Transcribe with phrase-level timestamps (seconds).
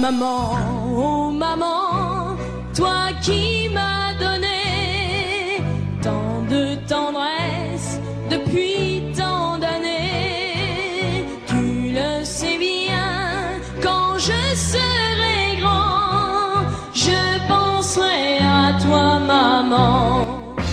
[0.00, 0.56] Maman,
[0.96, 2.34] oh maman,
[2.74, 5.62] toi qui m'as donné
[6.00, 8.00] tant de tendresse
[8.30, 13.12] depuis tant d'années, tu le sais bien,
[13.82, 16.64] quand je serai grand,
[16.94, 20.26] je penserai à toi maman.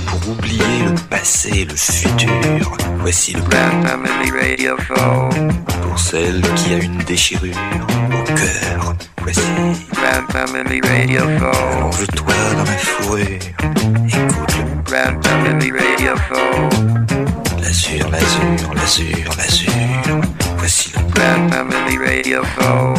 [0.05, 5.30] Pour oublier le passé, le futur, voici le plan Family Radio Show.
[5.82, 7.57] pour celle qui a une déchirure
[8.38, 8.95] cœur.
[9.21, 9.41] Voici,
[10.84, 11.75] Radio Show.
[11.75, 13.25] allonge-toi dans ma fourrure,
[14.07, 16.70] écoute le Grand Family Radio Show.
[17.62, 20.21] l'azur, l'azur, l'azur, l'azur.
[20.57, 22.93] Voici le Grand Family Radio Show.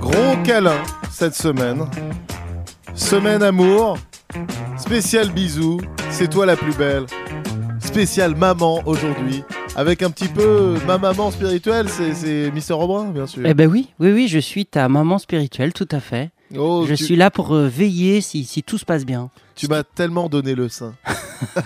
[0.00, 1.86] Gros câlin cette semaine.
[2.94, 3.98] Semaine amour.
[4.76, 5.80] Spécial bisous.
[6.10, 7.06] C'est toi la plus belle.
[7.80, 9.44] Spécial maman aujourd'hui.
[9.74, 13.42] Avec un petit peu ma maman spirituelle, c'est- Mister Robin, bien sûr.
[13.46, 16.30] Eh ben oui, oui, oui, je suis ta maman spirituelle, tout à fait.
[16.56, 19.30] Oh, je tu, suis là pour euh, veiller si, si tout se passe bien.
[19.54, 20.94] tu m'as tellement donné le sein.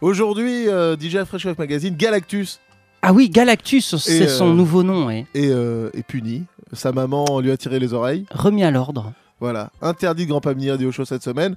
[0.00, 2.58] Aujourd'hui, euh, DJ Fresh Wave Magazine, Galactus
[3.02, 5.26] Ah oui, Galactus, c'est euh, son nouveau nom, ouais.
[5.34, 6.44] est, euh, est puni.
[6.72, 8.24] Sa maman lui a tiré les oreilles.
[8.30, 9.12] remis à l'ordre.
[9.40, 11.56] Voilà, interdit de Grand Pamini Radio Show cette semaine.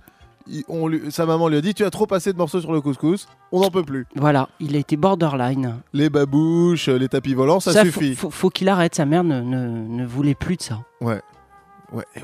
[0.51, 2.71] Il- on lui- sa maman lui a dit Tu as trop passé de morceaux sur
[2.73, 4.07] le couscous, on n'en peut plus.
[4.15, 5.75] Voilà, il a été borderline.
[5.93, 8.15] Les babouches, les tapis volants, ça, suffit.
[8.15, 10.79] Faut, faut qu'il arrête, sa mère ne, ne- ne voulait plus de ça.
[11.01, 11.21] Ouais,
[11.93, 12.21] ouais, ouais.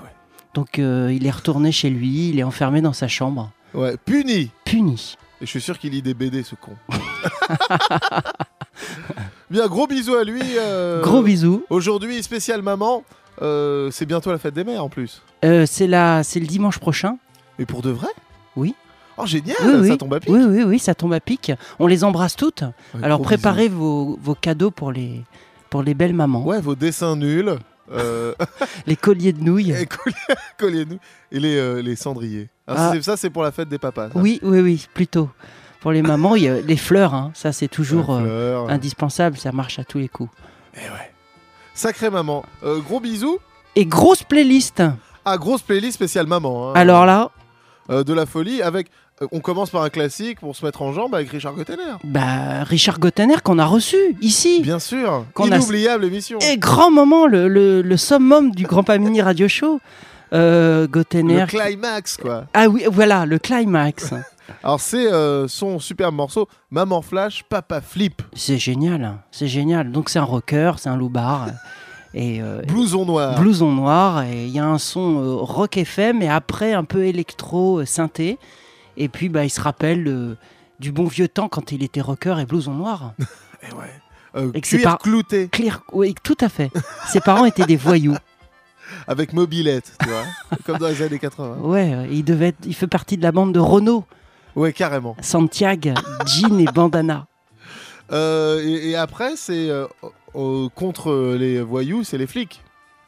[0.54, 4.52] Donc euh, il est retourné chez lui, il est enfermé dans sa chambre, Ouais, puni
[4.64, 5.16] puni.
[5.42, 6.72] Et je suis sûr qu'il lit des BD, ce con.
[9.50, 10.42] Bien, gros bisous à lui.
[10.58, 11.64] euh, Gros bisous.
[11.70, 13.04] Aujourd'hui, spécial maman.
[13.42, 15.22] euh, c'est bientôt la fête des mères en plus.
[15.44, 17.18] Euh, c'est la- c'est le dimanche prochain.
[17.60, 18.10] Mais pour de vrai?
[18.56, 18.76] Oui.
[19.18, 19.88] Oh, génial oui, oui.
[19.90, 20.30] Ça tombe à pic.
[20.30, 21.52] Oui, oui, oui, ça tombe à pic.
[21.80, 22.64] On les embrasse toutes.
[23.02, 25.24] Alors préparez vos, vos cadeaux pour les,
[25.70, 26.44] pour les belles mamans.
[26.46, 27.56] Ouais, vos dessins nuls.
[27.92, 28.34] euh,
[28.88, 29.72] Les colliers de nouilles.
[29.72, 30.98] et colliez- Collez-nous.
[31.32, 32.50] Et les, euh, les cendriers.
[32.68, 32.92] Ah.
[33.02, 34.10] Ça, c'est pour la fête des papas.
[34.10, 34.20] ça.
[34.20, 35.30] Oui, oui, oui, plutôt.
[35.80, 39.78] Pour les mamans, y a les fleurs, hein, ça c'est toujours euh, indispensable, ça marche
[39.80, 40.32] à tous les coups.
[40.74, 41.12] Eh ouais.
[41.74, 42.44] Sacré maman.
[42.86, 43.38] Gros bisous.
[43.76, 44.82] Et grosse playlist.
[45.24, 46.70] Ah, grosse playlist spéciale maman.
[46.70, 46.74] hein.
[46.76, 47.32] Alors là,
[47.92, 48.88] Euh, de la folie avec.
[49.22, 51.84] euh, on commence par un classique pour se mettre en jambe avec Richard Gottener.
[52.04, 54.62] bah, Richard Gottener qu'on a reçu ici.
[54.62, 55.26] Bien sûr.
[55.36, 56.40] Qu'on a- Inoubliable émission.
[56.40, 59.80] Et grand moment, le, le, le summum du Grand Pamini Radio Show.
[60.34, 61.42] Euh, Gottener.
[61.42, 62.46] Le climax, quoi.
[62.54, 64.12] Ah oui, voilà, le climax.
[64.64, 68.22] Alors, c'est euh, son superbe morceau Maman Flash, Papa Flip.
[68.34, 69.92] c'est génial, c'est génial.
[69.92, 71.48] Donc c'est un rocker, c'est un loupard.
[72.18, 73.40] Et euh, Blouson noir.
[73.40, 77.04] blouson noir, et il y a un son euh, rock FM, et après un peu
[77.06, 78.38] électro euh, synthé.
[78.96, 80.38] Et puis bah, il se rappelle
[80.80, 83.14] du bon vieux temps quand il était rocker et blouson noir.
[83.68, 83.92] Eh ouais.
[84.36, 85.50] Euh, Et cuir clouté
[85.94, 86.70] oui, tout à fait.
[87.08, 88.16] Ses parents étaient des voyous.
[89.08, 90.24] avec mobilette, tu vois.
[90.66, 91.58] Comme dans les années 80.
[91.62, 94.04] Ouais, il devait être- il fait partie de la bande de Renault,
[94.56, 95.16] Ouais, carrément.
[95.22, 95.92] Santiago,
[96.26, 97.26] jean et bandana.
[98.12, 99.88] Euh, et, et après, c'est euh,
[100.38, 102.62] euh, contre les voyous, c'est les flics.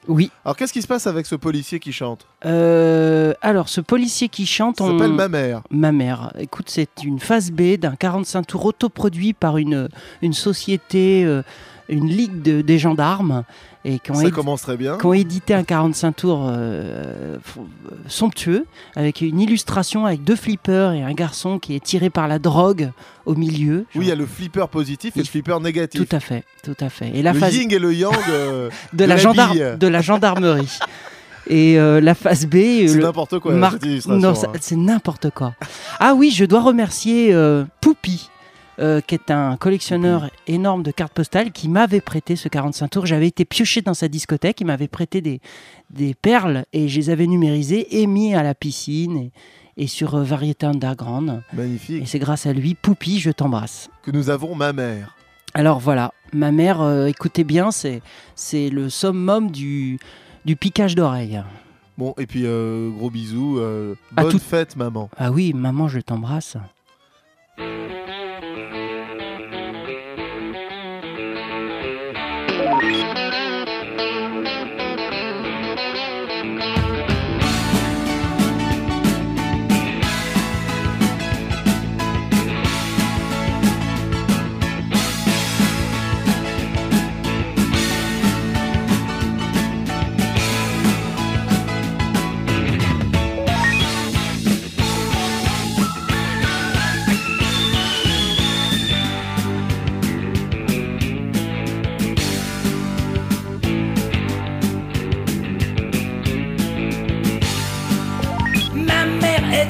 [0.07, 0.31] Oui.
[0.45, 2.25] Alors, qu'est-ce qui se passe avec ce policier qui chante?
[2.45, 4.91] Euh, alors, ce policier qui chante, on...
[4.91, 5.61] s'appelle Ma mère.
[5.69, 6.31] Ma mère.
[6.39, 9.89] Écoute, c'est une phase B d'un 45 tours autoproduit par une,
[10.21, 11.41] une société, euh,
[11.89, 13.43] une ligue de, des gendarmes,
[13.85, 14.97] et qui ont, Ça édi- commence très bien.
[14.97, 17.37] qui ont édité un 45 tours euh,
[18.07, 18.65] somptueux,
[18.95, 22.91] avec une illustration avec deux flippers et un garçon qui est tiré par la drogue
[23.25, 23.85] au milieu.
[23.95, 26.07] Oui, il y a le flipper positif et le flipper négatif.
[26.07, 27.11] Tout à fait, tout à fait.
[27.15, 28.13] Et la le phase yin et le yang.
[28.29, 29.77] euh, de, de la la gendarme, bille.
[29.79, 30.79] de la gendarmerie.
[31.49, 32.55] Et euh, la phase B,
[32.87, 34.19] c'est le- n'importe quoi, Mar- cette illustration.
[34.19, 34.51] Non, hein.
[34.59, 35.53] c'est n'importe quoi.
[35.99, 37.33] Ah oui, je dois remercier
[37.79, 38.29] Poupy,
[38.79, 43.05] euh, qui est un collectionneur énorme de cartes postales, qui m'avait prêté ce 45 tours.
[43.05, 45.41] J'avais été pioché dans sa discothèque, il m'avait prêté des,
[45.89, 49.31] des perles et je les avais numérisées et mis à la piscine et,
[49.77, 51.41] et sur euh, Variété Underground.
[51.53, 52.07] Et Magnifique.
[52.07, 53.89] c'est grâce à lui, Poupy, je t'embrasse.
[54.03, 55.15] Que nous avons Ma mère.
[55.53, 58.01] Alors voilà, ma mère, euh, écoutez bien, c'est
[58.35, 59.97] c'est le summum du,
[60.45, 61.41] du piquage d'oreilles.
[61.97, 63.57] Bon, et puis euh, gros bisous.
[63.57, 65.09] euh, À bonne tout- fête, maman.
[65.17, 66.57] Ah oui, maman, je t'embrasse.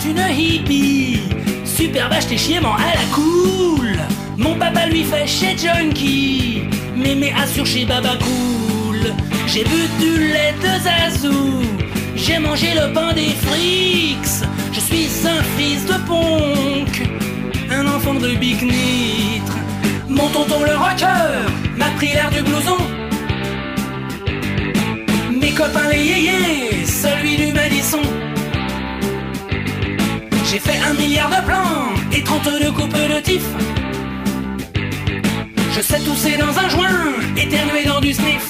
[0.05, 1.19] Une hippie,
[1.65, 3.97] super vache chiement à la cool.
[4.38, 6.63] Mon papa lui fait chez Junkie,
[6.95, 9.13] mémé assure chez Baba Cool.
[9.47, 11.61] J'ai bu du lait de Zazou,
[12.15, 14.45] j'ai mangé le pain des frics.
[14.73, 17.09] Je suis un fils de punk,
[17.71, 19.57] un enfant de Big Nitre.
[20.07, 22.77] Mon tonton le rocker m'a pris l'air du blouson.
[25.31, 28.01] Mes copains les yéyés, celui du Madison.
[30.49, 33.44] J'ai fait un milliard de plans et 32 coupes de tif.
[35.73, 38.47] Je sais tousser dans un joint, éternuer dans du sniff.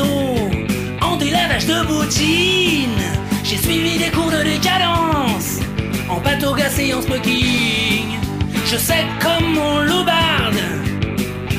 [0.00, 3.02] En délavage de boutine.
[3.44, 5.60] J'ai suivi des cours de décadence,
[6.08, 8.18] en bateau gassé en smoking.
[8.66, 10.62] Je sais comme on loubarde,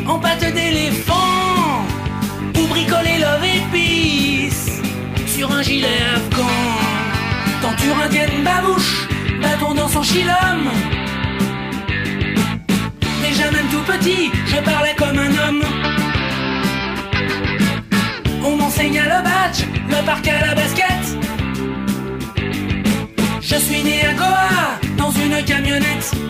[0.08, 1.86] en pâte d'éléphant,
[2.58, 4.82] ou bricoler love épice
[5.28, 6.48] sur un gilet afghan.
[7.62, 9.08] Tenture indienne babouche,
[9.42, 10.70] bâton dans son chilhomme.
[13.22, 15.85] Déjà même tout petit, je parlais comme un homme.
[18.78, 20.86] À le badge, le parc à la basket.
[23.42, 26.25] Je suis né à Goa, dans une camionnette.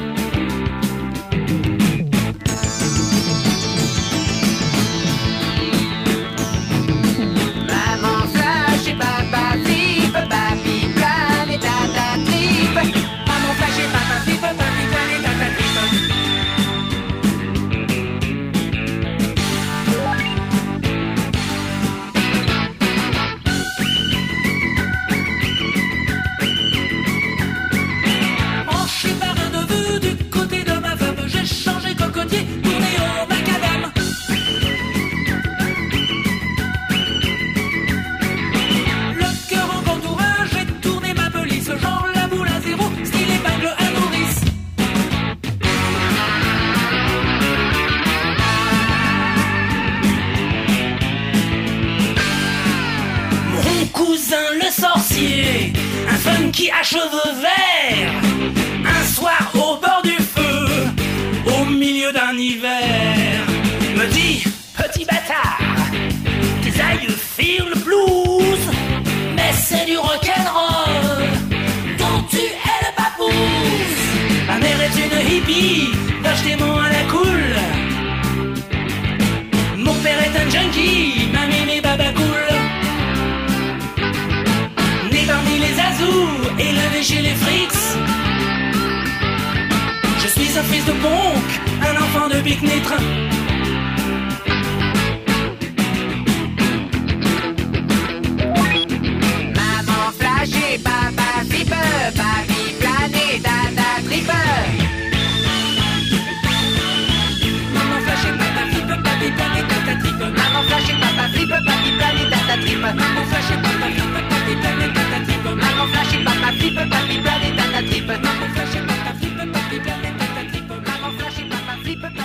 [121.95, 122.24] Et papa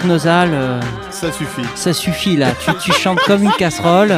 [0.00, 0.80] Marc Nosal, euh,
[1.10, 1.60] Ça suffit.
[1.74, 2.52] ça suffit là.
[2.64, 4.14] Tu, tu chantes comme une casserole.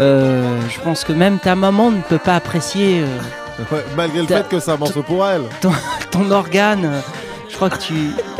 [0.00, 4.26] Euh, je pense que même ta maman ne peut pas apprécier euh, Ouais, malgré le
[4.26, 5.42] fait que c'est un morceau pour elle.
[6.10, 6.90] ton organe.
[7.48, 7.94] Je crois que tu,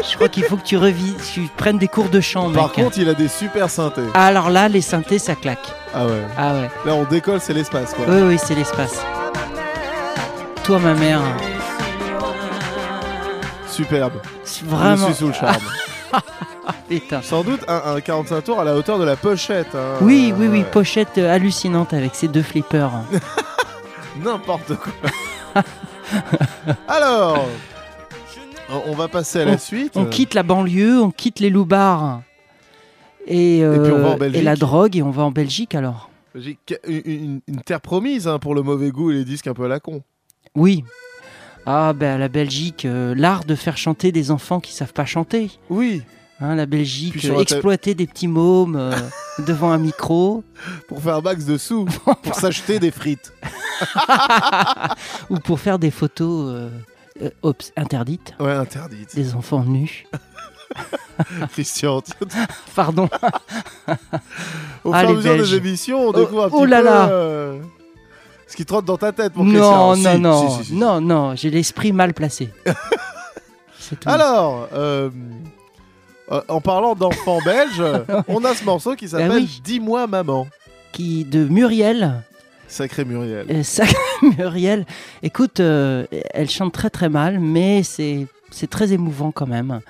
[0.08, 2.56] je crois qu'il faut que tu revis, tu prennes des cours de chant, mec.
[2.56, 4.02] Par contre, il a des super synthés.
[4.14, 5.68] Alors là, les synthés, ça claque.
[5.94, 6.22] Ah ouais.
[6.36, 6.70] Ah ouais.
[6.86, 8.06] Là, on décolle, c'est l'espace, quoi.
[8.08, 9.00] Oui, oui, c'est l'espace.
[10.64, 11.20] Toi, ma mère,
[13.68, 14.14] Superbe.
[14.42, 15.06] c'est Je vraiment.
[15.06, 15.56] suis sous le charme.
[17.22, 19.74] Sans doute un, un 45 tours à la hauteur de la pochette.
[19.74, 19.94] hein.
[20.00, 20.64] Oui, oui, oui, Ouais.
[20.64, 22.90] pochette euh, hallucinante avec ces deux flippers.
[24.24, 25.62] N'importe quoi.
[26.88, 27.44] Alors,
[28.86, 29.92] on va passer à la suite.
[29.96, 32.22] On quitte la banlieue, on quitte les loupards
[33.26, 34.44] et, euh, puis on va en et Belgique.
[34.44, 36.10] la drogue et on va en Belgique alors.
[36.34, 39.54] J'ai une, une- une terre promise hein, pour le mauvais goût et les disques un
[39.54, 40.02] peu à la con.
[40.54, 40.84] Oui.
[41.66, 45.50] Ah ben la Belgique, euh, l'art de faire chanter des enfants qui savent pas chanter.
[45.68, 46.02] Oui,
[46.42, 48.96] Hein, la Belgique, euh, exploiter des petits mômes euh,
[49.46, 50.42] devant un micro
[50.88, 51.84] pour faire un max de sous,
[52.22, 53.34] pour s'acheter des frites.
[55.28, 56.70] ou pour faire des photos
[57.22, 57.42] euh,
[57.76, 59.14] interdites Ouais, interdite.
[59.14, 60.06] des enfants nus.
[61.52, 62.12] Christian, tu-
[62.74, 63.10] Pardon.
[64.84, 65.50] au Ah, fur et à mesure Belges.
[65.50, 67.52] des émissions, on Oh, oh là peu là.
[68.50, 71.36] Ce qui trotte dans ta tête, mon Non, non, Si, non, si, si, non, non,
[71.36, 72.50] j'ai l'esprit mal placé.
[73.90, 73.96] Tout.
[74.08, 75.10] Alors, euh,
[76.30, 77.82] euh, en parlant d'enfants belges,
[78.28, 79.60] on a ce morceau qui s'appelle Bah oui.
[79.64, 80.46] Dis-moi maman.
[80.92, 82.22] Qui de Muriel,
[82.68, 83.46] Sacré Muriel.
[83.50, 83.94] euh, sacrée
[84.38, 84.86] Muriel.
[85.22, 89.80] Écoute, elle chante très très mal, mais c'est c'est très émouvant quand même,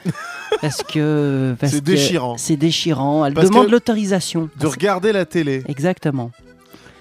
[0.60, 2.36] parce que C'est déchirant.
[2.36, 3.24] C'est déchirant.
[3.24, 4.50] Elle Parce demande l'autorisation.
[4.58, 5.62] De regarder la télé.
[5.66, 6.30] Exactement.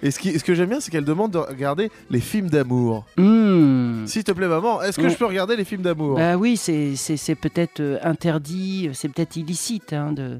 [0.01, 3.05] Et ce, qui, ce que j'aime bien, c'est qu'elle demande de regarder les films d'amour.
[3.17, 4.05] Hmm.
[4.05, 5.09] S'il te plaît, maman, est-ce que Mm.
[5.09, 6.15] je peux regarder les films d'amour?
[6.15, 10.39] Bah oui, c'est peut-être euh, interdit, c'est peut-être illicite hein, de,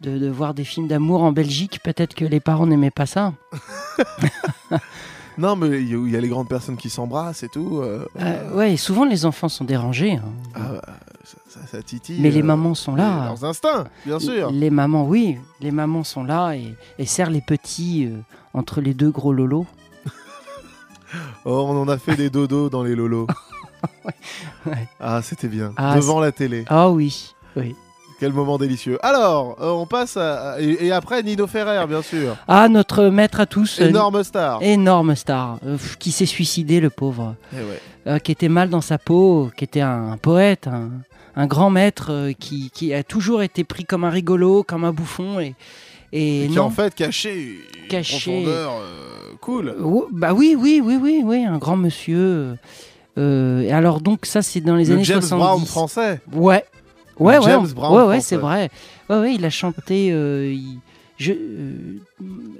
[0.00, 1.80] de, de voir des films d'amour en Belgique.
[1.82, 3.32] Peut-être que les parents n'aimaient pas ça.
[5.36, 7.80] Non, mais il y, a- il y a les grandes personnes qui s'embrassent et tout.
[7.82, 10.12] euh, Euh, ouais, et souvent les enfants sont dérangés.
[10.12, 10.22] hein.
[10.54, 10.82] ah, bah,
[11.48, 12.20] ça, titille.
[12.20, 13.26] Mais les euh, mamans sont là.
[13.26, 14.50] Leurs instincts, bien sûr.
[14.50, 18.16] Les mamans, oui, les mamans sont là et, et serrent les petits euh,
[18.52, 19.66] entre les deux gros lolos.
[21.44, 23.26] Oh, on en a fait des dodos dans les lolos.
[24.66, 24.88] ouais.
[24.98, 25.72] Ah, c'était bien.
[25.76, 26.64] Ah, Devant la télé.
[26.68, 27.76] Ah oui, oui.
[28.18, 28.98] Quel moment délicieux.
[29.04, 30.60] Alors, euh, on passe à.
[30.60, 32.36] Et, et après, Nino Ferrer, bien sûr.
[32.48, 33.80] Ah, notre maître à tous.
[33.80, 34.62] euh, Énorme star.
[34.62, 37.34] énorme star, euh, qui s'est suicidé, le pauvre.
[37.52, 38.20] Eh ouais.
[38.20, 40.90] qui était mal dans sa peau, qui était un poète, un,
[41.36, 44.92] un grand maître euh, qui, qui a toujours été pris comme un rigolo, comme un
[44.92, 45.40] bouffon.
[45.40, 45.54] Et,
[46.12, 46.64] et Et qui non.
[46.64, 48.30] en fait caché une Caché.
[48.30, 49.74] profondeur euh, cool.
[49.82, 52.56] Oh, bah oui, oui, oui, oui, oui, un grand monsieur.
[53.18, 55.40] euh, et alors donc ça c'est dans les Le années James 70.
[55.44, 56.20] Brown français.
[56.32, 56.64] Ouais.
[57.18, 58.70] Ouais, ouais, James Brown ouais, ouais, c'est vrai.
[59.08, 60.10] Ouais, ouais, il a chanté.
[60.12, 60.78] euh, il,
[61.16, 61.98] je, euh,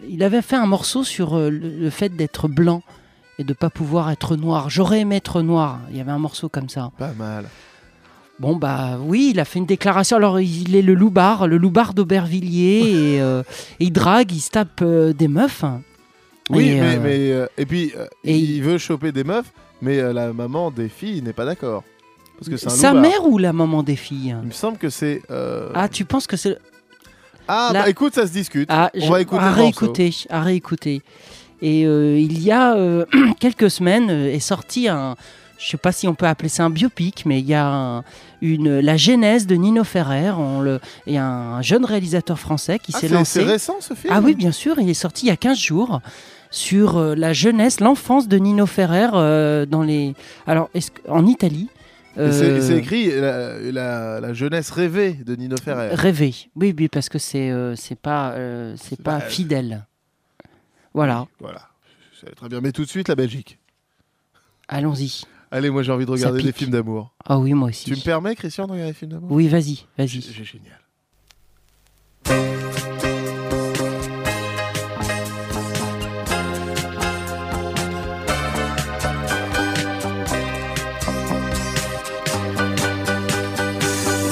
[0.09, 2.83] il avait fait un morceau sur euh, le, le fait d'être blanc
[3.41, 4.71] et de pas pouvoir être noir.
[4.71, 5.81] J'aurais aimé être noir.
[5.91, 6.93] Il y avait un morceau comme ça.
[6.99, 7.47] Pas mal.
[8.41, 10.17] Bon bah oui, il a fait une déclaration.
[10.17, 12.81] Alors il est le loupard, le loupard d'Aubervilliers
[13.17, 13.43] et, euh,
[13.79, 15.65] et il drague, il se tape euh, des meufs.
[16.51, 17.93] Oui, Et, mais, euh, mais et puis
[18.25, 19.51] et il veut choper des meufs,
[19.81, 21.85] mais la maman des filles n'est pas d'accord
[22.37, 23.03] parce que c'est un Sa loupard.
[23.03, 24.35] mère ou la maman des filles?
[24.43, 25.23] Il me semble que c'est.
[25.75, 26.59] Ah, tu penses que c'est.
[27.47, 28.69] Ah, la- bah écoute, ça se discute.
[28.73, 31.03] Ah, On va écouter à réécouter, à réécouter.
[31.63, 32.77] Et il y a
[33.41, 35.15] quelques semaines est sorti un,
[35.59, 38.05] je sais pas si on peut appeler ça un biopic, mais il y a un-
[38.43, 42.99] une la genèse de Nino Ferrer, on le, et un jeune réalisateur français qui Ah,
[43.01, 43.41] s'est lancé.
[43.41, 45.59] c'est récent ce film Ah oui, bien sûr, il est sorti il y a 15
[45.59, 46.01] jours
[46.51, 50.15] sur euh, la jeunesse, l'enfance de Nino Ferrer euh, dans les,
[50.47, 50.69] alors
[51.09, 51.69] en Italie.
[52.17, 55.95] C'est euh, c'est écrit la, la- la jeunesse rêvée de Nino Ferrer.
[55.95, 58.37] Rêver, oui, oui, parce que c'est c'est pas
[58.77, 59.85] c'est pas Bah, fidèle.
[60.93, 61.63] Voilà, Voilà.
[62.37, 62.61] Très bien.
[62.61, 63.59] Mais tout de suite la Belgique.
[64.69, 65.23] allons-y.
[65.55, 67.15] Allez, moi j'ai envie de regarder des films d'amour.
[67.25, 67.85] Ah oui, moi aussi.
[67.85, 69.31] Tu me permets, Christian, de regarder des films d'amour?
[69.31, 70.21] Oui, vas-y, vas-y.
[70.21, 70.81] C'est génial.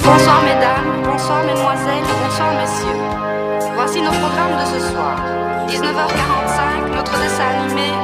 [0.03, 3.73] Bonsoir mesdames, bonsoir mesdemoiselles, bonsoir messieurs.
[3.75, 5.15] Voici nos programmes de ce soir.
[5.69, 8.02] 19h45, notre dessin animé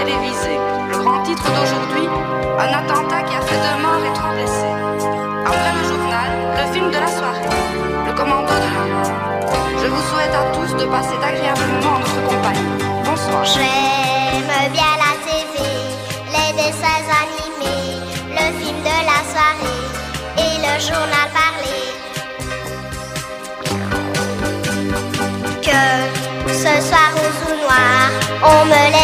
[0.00, 0.58] notre journal télévisé.
[0.90, 2.08] Le grand titre d'aujourd'hui,
[2.58, 4.74] un attentat qui a fait deux morts et trois blessés.
[5.46, 7.48] Après le journal, le film de la soirée,
[8.06, 9.12] Le commando de la mort.
[9.82, 12.76] Je vous souhaite à tous de passer d'agréables moments en notre compagnie.
[13.04, 13.44] Bonsoir.
[13.44, 15.54] J'aime bien la TV,
[16.34, 19.82] les dessins animés, le film de la soirée
[20.38, 21.78] et le journal parlé.
[25.62, 28.10] Que ce soit rose ou noir,
[28.42, 28.99] on me laisse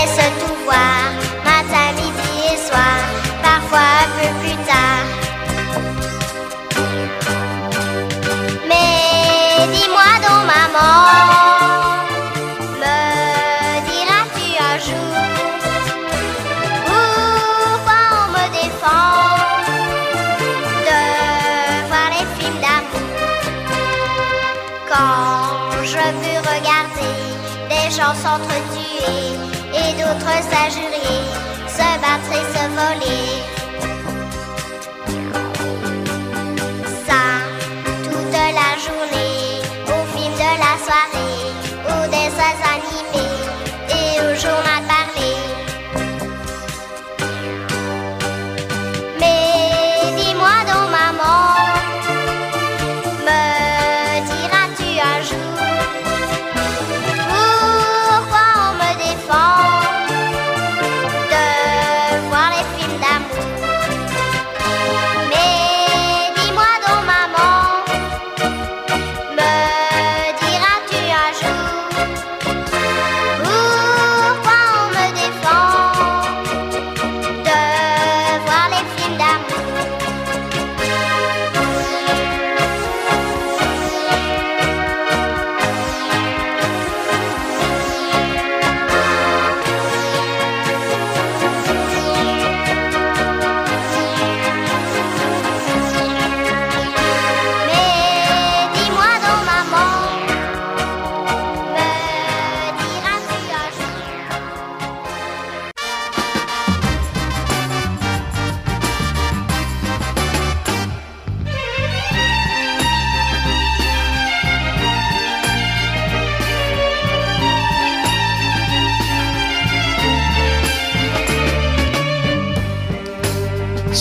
[25.83, 27.15] je veux regarder
[27.71, 29.37] des gens s'entretuer
[29.73, 31.23] et d'autres s'injurier,
[31.69, 33.56] se battre et se voler.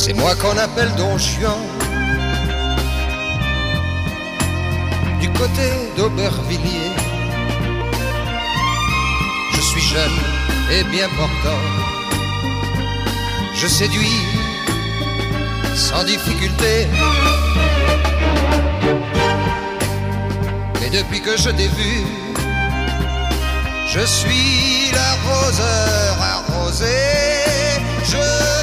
[0.07, 1.57] C'est moi qu'on appelle Don Juan.
[5.19, 6.93] Du côté d'Aubervilliers.
[9.55, 10.17] Je suis jeune
[10.73, 11.61] et bien portant.
[13.55, 14.21] Je séduis
[15.73, 16.85] sans difficulté.
[20.81, 22.05] Mais depuis que je t'ai vu,
[23.87, 26.85] je suis l'arroseur arrosé.
[28.03, 28.54] Je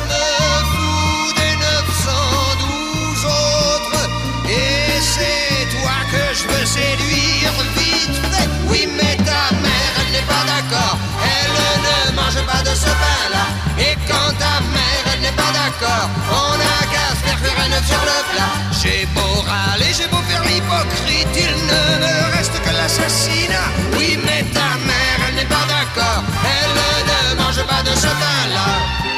[8.72, 10.96] Oui, mais ta mère, elle n'est pas d'accord.
[11.36, 11.56] Elle
[11.88, 13.44] ne mange pas de ce pain-là.
[13.78, 17.86] Et quand ta mère, elle n'est pas d'accord, on a qu'à se faire cuire un
[17.86, 18.54] sur le plat.
[18.80, 23.68] J'ai beau râler, j'ai beau faire l'hypocrite, il ne me reste que l'assassinat.
[23.98, 26.22] Oui, mais ta mère, elle n'est pas d'accord.
[26.56, 26.72] Elle
[27.12, 29.11] ne mange pas de ce pain-là.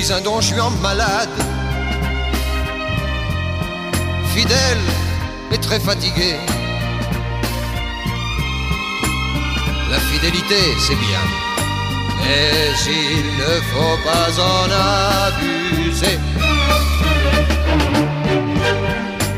[0.00, 1.28] Suis un don juan malade,
[4.32, 4.84] fidèle
[5.50, 6.36] et très fatigué.
[9.90, 11.24] La fidélité, c'est bien,
[12.20, 14.66] mais il ne faut pas en
[15.26, 16.18] abuser.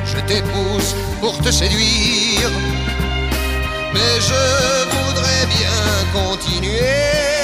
[0.04, 2.50] Je t'épouse pour te séduire,
[3.94, 4.42] mais je
[4.94, 5.78] voudrais bien
[6.12, 7.39] continuer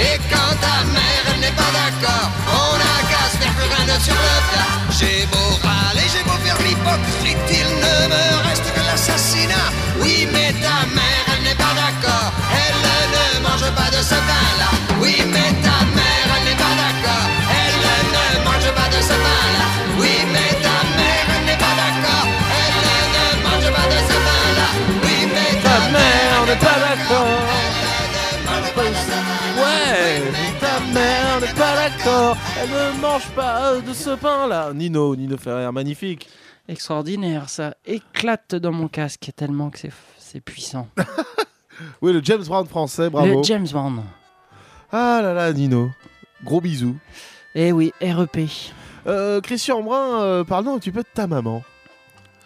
[0.00, 4.14] Et quand ta mère, elle n'est pas d'accord, on a qu'à se faire œuf sur
[4.14, 4.72] le plat.
[4.98, 9.68] J'ai beau râler, j'ai beau faire l'hypocrite, il ne me reste que l'assassinat.
[10.00, 12.78] Oui, mais ta mère, elle n'est pas d'accord, elle
[13.16, 14.70] ne mange pas de ce pain-là.
[15.00, 15.67] Oui, mais ta
[32.60, 34.72] Elle ne mange pas euh, de ce pain-là.
[34.74, 36.28] Nino, Nino Ferrer, magnifique.
[36.68, 39.78] Extraordinaire, ça éclate dans mon casque tellement que
[40.18, 40.88] c'est puissant.
[42.02, 43.38] Oui, le James Brown français, bravo.
[43.38, 44.02] Le James Bond.
[44.90, 45.90] Ah là là, Nino.
[46.44, 46.96] Gros bisous.
[47.54, 48.48] Eh oui, REP.
[49.06, 51.62] Euh, Christian Brun, euh, parle-nous un petit peu de ta maman.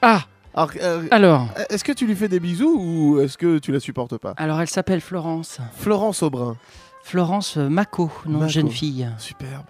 [0.00, 0.22] Ah
[0.54, 3.80] Alors, euh, Alors, est-ce que tu lui fais des bisous ou est-ce que tu la
[3.80, 4.34] supportes pas?
[4.36, 5.58] Alors elle s'appelle Florence.
[5.74, 6.56] Florence Aubrin.
[7.02, 9.08] Florence Mako, nom de jeune fille.
[9.18, 9.64] Superbe.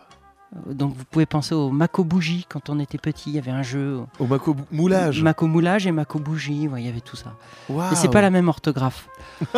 [0.71, 3.63] Donc vous pouvez penser au Mako Bougie quand on était petit, il y avait un
[3.63, 4.01] jeu.
[4.19, 5.23] Au Mako Moulage.
[5.23, 7.33] Mako Moulage et Mako Bougie, ouais, il y avait tout ça.
[7.71, 9.09] Mais c'est pas la même orthographe.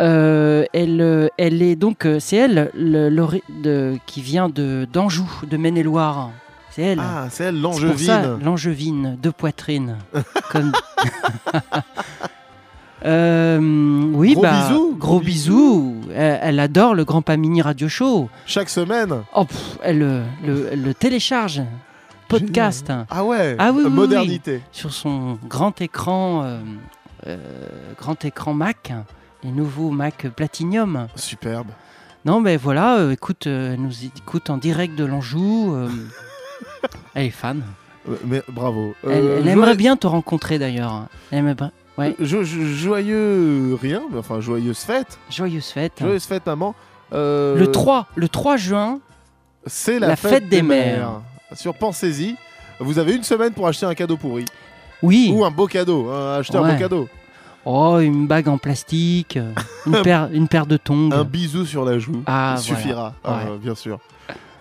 [0.00, 4.86] Euh, elle, euh, elle est donc, euh, c'est elle le- l'ori- de- qui vient de
[4.90, 6.30] d'Anjou, de Maine-et-Loire.
[6.70, 7.00] C'est elle.
[7.00, 8.38] Ah, c'est elle, l'angevine.
[8.42, 9.96] L'angevine, de poitrine.
[10.50, 10.72] comme...
[13.04, 13.58] Euh,
[14.14, 15.96] oui, Gros bah, bisous, gros bisous.
[16.14, 18.28] Elle, elle adore le Grand Pamini Radio Show.
[18.46, 19.22] Chaque semaine.
[19.34, 21.62] Oh, pff, elle, le- le, elle le télécharge,
[22.28, 23.54] podcast, Ah ouais.
[23.58, 23.92] Ah oui, oui, oui.
[23.92, 24.62] Modernité.
[24.72, 26.58] sur son grand écran, euh,
[27.26, 27.36] euh,
[27.98, 28.92] grand écran Mac,
[29.44, 31.06] les nouveaux Mac Platinum.
[31.16, 31.68] Superbe.
[32.24, 35.72] Non, mais voilà, euh, écoute, euh, elle nous écoute en direct de l'Anjou.
[35.74, 35.88] euh,
[37.14, 37.62] elle est fan.
[38.08, 38.94] Euh, Mais bravo.
[39.04, 41.06] Elle, Euh, aimerait bien te rencontrer d'ailleurs.
[41.30, 41.70] Elle aimerait...
[41.98, 45.18] Ouais, Jo- jo- joyeux rien, mais enfin joyeuse fête.
[45.30, 45.94] joyeuse fête.
[46.00, 46.74] Joyeuse fête, maman.
[47.12, 49.00] Euh, Le 3, le 3 juin,
[49.66, 50.96] c'est la, la fête, fête des, des mères.
[51.50, 51.56] mères.
[51.58, 52.36] Sur Pensez-y.
[52.80, 54.44] Vous avez une semaine pour acheter un cadeau pourri.
[55.02, 55.30] oui.
[55.34, 56.10] Ou un beau cadeau.
[56.10, 57.08] hein, acheter un beau cadeau.
[57.64, 59.52] Oh, une bague en plastique, euh,
[59.86, 61.10] une, paire, une paire de tongs.
[61.12, 62.22] Un bisou sur la joue.
[62.26, 63.42] Ah, suffira, voilà.
[63.50, 63.98] euh, bien sûr.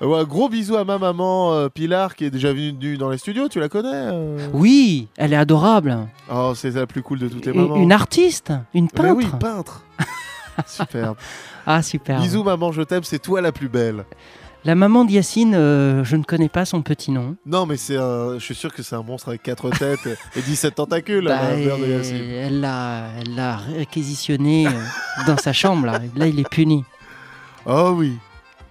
[0.01, 3.17] Euh, ouais, gros bisou à ma maman euh, Pilar qui est déjà venue dans les
[3.17, 4.47] studios, tu la connais euh?
[4.53, 5.97] Oui, elle est adorable.
[6.31, 7.77] Oh, c'est la plus cool de toutes les mamans.
[7.77, 9.15] une artiste, une Mais peintre.
[9.15, 9.84] oui, peintre.
[10.67, 11.15] Superbe.
[11.65, 12.19] Ah, super.
[12.21, 14.05] Bisous maman, je t'aime, c'est toi la plus belle.
[14.65, 17.36] La maman d'Yacine, euh, je ne connais pas son petit nom.
[17.45, 18.34] Non, mais c'est un...
[18.39, 21.55] je suis sûr que c'est un monstre avec 4 têtes et 17 tentacules, Bah, la
[21.55, 22.15] mère de Yacine.
[22.15, 24.67] elle l'a réquisitionné
[25.27, 25.86] dans sa chambre.
[25.86, 26.84] Là, Là, il est puni.
[27.67, 28.17] Oh oui.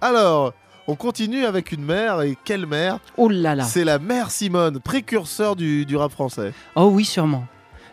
[0.01, 0.53] Alors,
[0.87, 2.99] on continue avec une mère, et quelle mère?
[3.17, 3.63] Oh là là.
[3.63, 6.53] C'est la mère Simone, précurseur du, du rap français.
[6.75, 7.45] Oh oui, sûrement.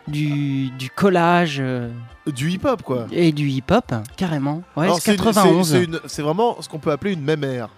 [0.07, 1.89] Du, du collage euh,
[2.27, 3.07] Du hip-hop, quoi.
[3.11, 4.61] et du hip-hop, carrément.
[4.75, 5.67] Ouais, Alors, c'est une- 91.
[5.71, 7.69] c'est une- C'est vraiment ce qu'on peut appeler une mémère.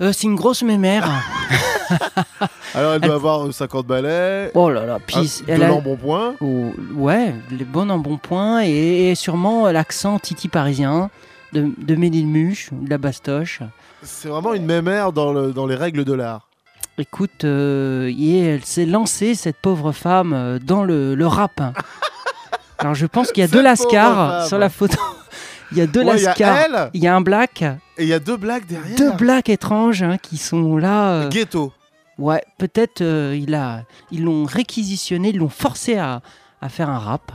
[0.00, 1.04] Euh, c'est une grosse mémère.
[2.74, 4.98] Alors, elle Elle- doit avoir euh, 50 balais, oh là là.
[5.04, 6.34] Puis un- elle de a- l'embonpoint.
[6.40, 11.10] Oh, ouais, les bonnes en bon point et, et sûrement l'accent titi parisien
[11.52, 13.60] de, de Ménilmuche, de la bastoche.
[14.02, 16.48] C'est vraiment une mémère dans, le- dans les règles de l'art.
[16.98, 21.60] Écoute, euh, et elle s'est lancée, cette pauvre femme, euh, dans le, le rap.
[22.78, 24.98] Alors je pense qu'il y a deux lascars sur la photo.
[25.72, 26.90] Il y a deux Ouais, il y lascars.
[26.92, 28.94] Il y a un black, et il y a deux blagues derrière.
[28.94, 31.12] deux blacks étranges hein, qui sont là.
[31.12, 31.72] euh, Ghetto.
[32.18, 36.20] ouais, peut-être il a, ils l'ont réquisitionné, ils l'ont forcé à,
[36.60, 37.32] à faire un rap.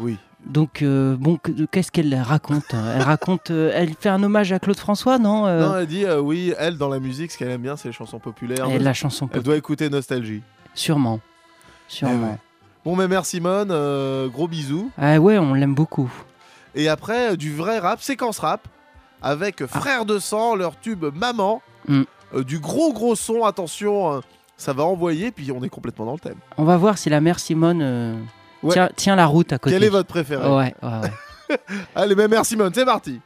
[0.00, 0.16] Oui.
[0.46, 2.74] Donc, euh, bon, que- qu'est-ce qu'elle raconte?
[2.74, 6.04] Elle raconte, euh, elle fait un hommage à Claude François, non, Euh, Non, elle dit
[6.20, 8.68] oui, elle dans la musique, ce qu'elle aime bien, c'est les chansons populaires.
[8.68, 10.42] et La chanson, Elle doit écouter Nostalgie.
[10.74, 11.20] sûrement,
[11.88, 12.18] sûrement.
[12.20, 12.38] Eh ouais.
[12.84, 13.68] Bon, mais mère Simone,
[14.28, 14.90] gros bisous.
[14.98, 16.12] Ah ouais, on l'aime beaucoup.
[16.74, 18.68] Et après, du vrai rap, séquence rap,
[19.22, 21.62] avec Frères de sang, leur tube Maman.
[21.88, 21.92] Ah.
[21.92, 22.04] Mm.
[22.42, 24.20] Du gros gros son, attention, euh,
[24.56, 26.34] ça va envoyer, puis on est complètement dans le thème.
[26.58, 27.80] On va voir si la mère Simone
[28.64, 28.72] Ouais.
[28.72, 29.74] tient, tient la route à côté.
[29.76, 30.88] Quel est votre préféré Ouais, ouais,
[31.50, 31.58] ouais.
[31.94, 33.20] Allez, mais mère Simone, c'est parti.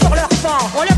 [0.00, 0.70] sur leur banc.
[0.76, 0.95] On leur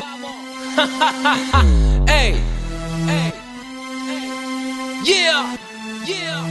[0.00, 0.36] maman,
[2.08, 2.34] hey,
[3.06, 3.32] hey,
[4.06, 4.26] hey.
[5.04, 5.56] Yeah,
[6.06, 6.50] yeah,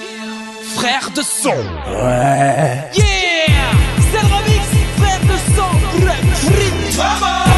[0.00, 0.30] yeah.
[0.74, 1.50] Frère de son.
[1.50, 2.90] Ouais.
[2.94, 3.70] Yeah,
[4.10, 4.66] c'est le remix.
[4.98, 5.70] Frère de son.
[6.98, 7.49] Maman.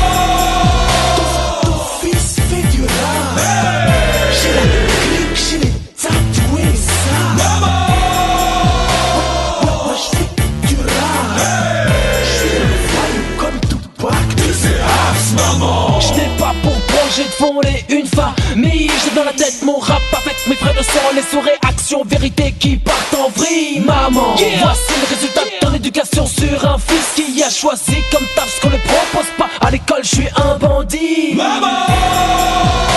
[17.42, 21.22] Fonder une famille J'ai dans la tête mon rap avec mes frères de sang Les
[21.22, 26.78] sous-réactions, vérité qui partent en vrille Maman, voici le résultat de ton éducation sur un
[26.78, 29.48] fils Qui a choisi comme taf ce qu'on ne propose pas.
[29.60, 31.34] À l'école, je suis un bandit.
[31.34, 32.91] Maman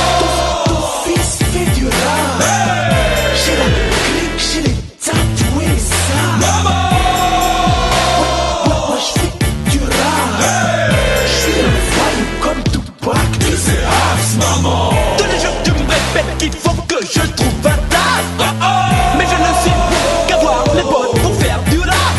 [17.16, 18.26] je trouve un taf
[19.18, 22.16] Mais je ne suis plus qu'avoir les bonnes pour faire du rap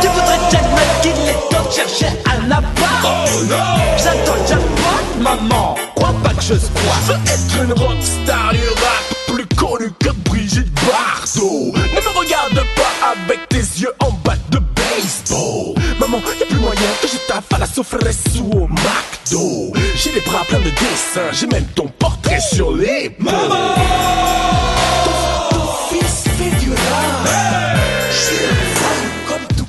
[0.00, 3.28] Tu voudrais tellement qu'il est temps de chercher un appart
[4.02, 5.76] J'attends jackpot, maman.
[5.94, 9.04] Crois pas que je squatte Je veux être une rockstar du rap,
[17.80, 19.72] ou au McDo.
[19.94, 23.48] J'ai les bras pleins de dessins, j'ai même ton portrait sur les Maman!
[25.04, 27.28] Ton, ton fils fait du rap.
[28.10, 29.60] Je suis un voyou comme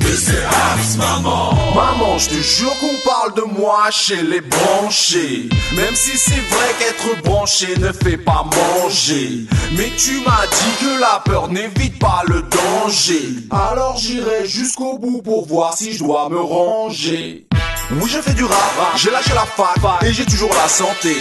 [0.00, 1.54] mais c'est Raps, maman.
[1.74, 5.48] Maman, je te jure qu'on parle de moi chez les branchés.
[5.74, 9.46] Même si c'est vrai qu'être branché ne fait pas manger.
[9.76, 13.28] Mais tu m'as dit que la peur n'évite pas le danger.
[13.50, 17.45] Alors j'irai jusqu'au bout pour voir si je dois me ranger.
[17.92, 21.18] Oui, je fais du rap, j'ai lâché la fac et j'ai toujours la santé.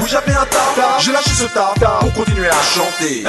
[0.00, 3.24] Oui, j'avais un taf, j'ai lâché ce taf pour continuer à chanter.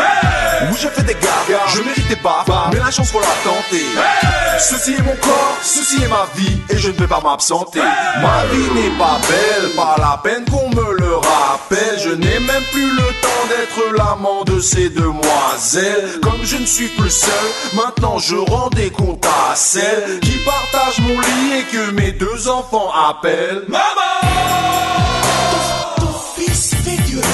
[0.72, 2.44] Oui, je fais des gars, je méritais pas,
[2.74, 3.86] mais la chance faut la tenter.
[4.60, 7.80] Ceci est mon corps, ceci est ma vie et je ne vais pas m'absenter.
[7.80, 12.00] Ma vie n'est pas belle, pas la peine qu'on me le rappelle.
[12.04, 16.20] Je n'ai même plus le temps d'être l'amant de ces demoiselles.
[16.22, 17.32] Comme je ne suis plus seul,
[17.74, 22.48] maintenant je rends des comptes à celles qui partagent mon lit et que mes deux
[22.50, 23.64] enfants appellent.
[23.68, 23.82] Maman!
[25.98, 27.26] Ton fils fait du rap.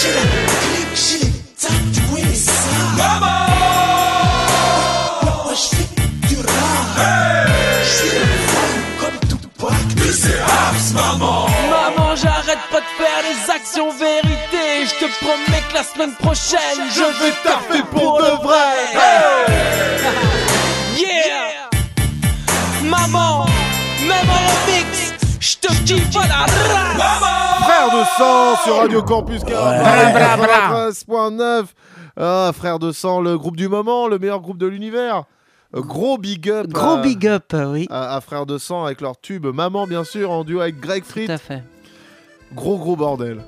[0.00, 0.20] J'ai la
[0.62, 2.52] clique, j'ai les tatoués, ça.
[2.96, 3.26] Maman!
[5.44, 5.88] Moi, je fais
[6.28, 6.46] du rap.
[7.84, 11.46] Je suis un voyou comme Tupac, mais c'est Raps, maman.
[11.70, 11.91] Maman,
[13.62, 14.84] actions vérité.
[14.86, 18.74] Je te promets que la semaine prochaine, je vais taper pour de vrai.
[20.98, 21.70] Yeah!
[22.84, 23.46] Maman,
[24.08, 26.50] même en remix, je te kiffe à la race.
[27.62, 31.64] Frère de sang sur Radio Campus 93.9.
[32.16, 35.22] Ah, frère de sang, le groupe du moment, le meilleur groupe de l'univers.
[35.74, 36.66] Euh, Gros big up.
[36.68, 37.86] Gros à- big up, oui.
[37.90, 41.02] À, à Frère de sang avec leur tube Maman, bien sûr, en duo avec Greg
[41.04, 41.24] Fritz.
[41.26, 41.62] Tout à fait.
[42.52, 43.42] Gros, gros bordel.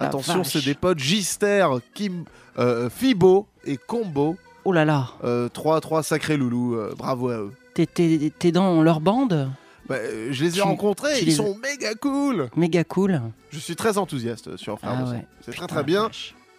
[0.00, 2.24] La Attention, c'est des potes Gister, Kim,
[2.58, 4.36] euh, Fibo et Combo.
[4.64, 5.08] Oh là là.
[5.24, 6.74] Euh, trois, trois sacrés loulous.
[6.74, 7.52] euh, bravo à eux.
[7.74, 9.50] T'es- T'es t'es dans leur bande?
[9.88, 12.48] Bah, euh, je les ai Tu- rencontrés, tu ils les- sont méga cool.
[12.56, 13.20] Méga cool.
[13.50, 15.12] Je suis très enthousiaste sur Frère Ah de Sang.
[15.12, 15.26] ouais.
[15.44, 16.10] C'est très très bien.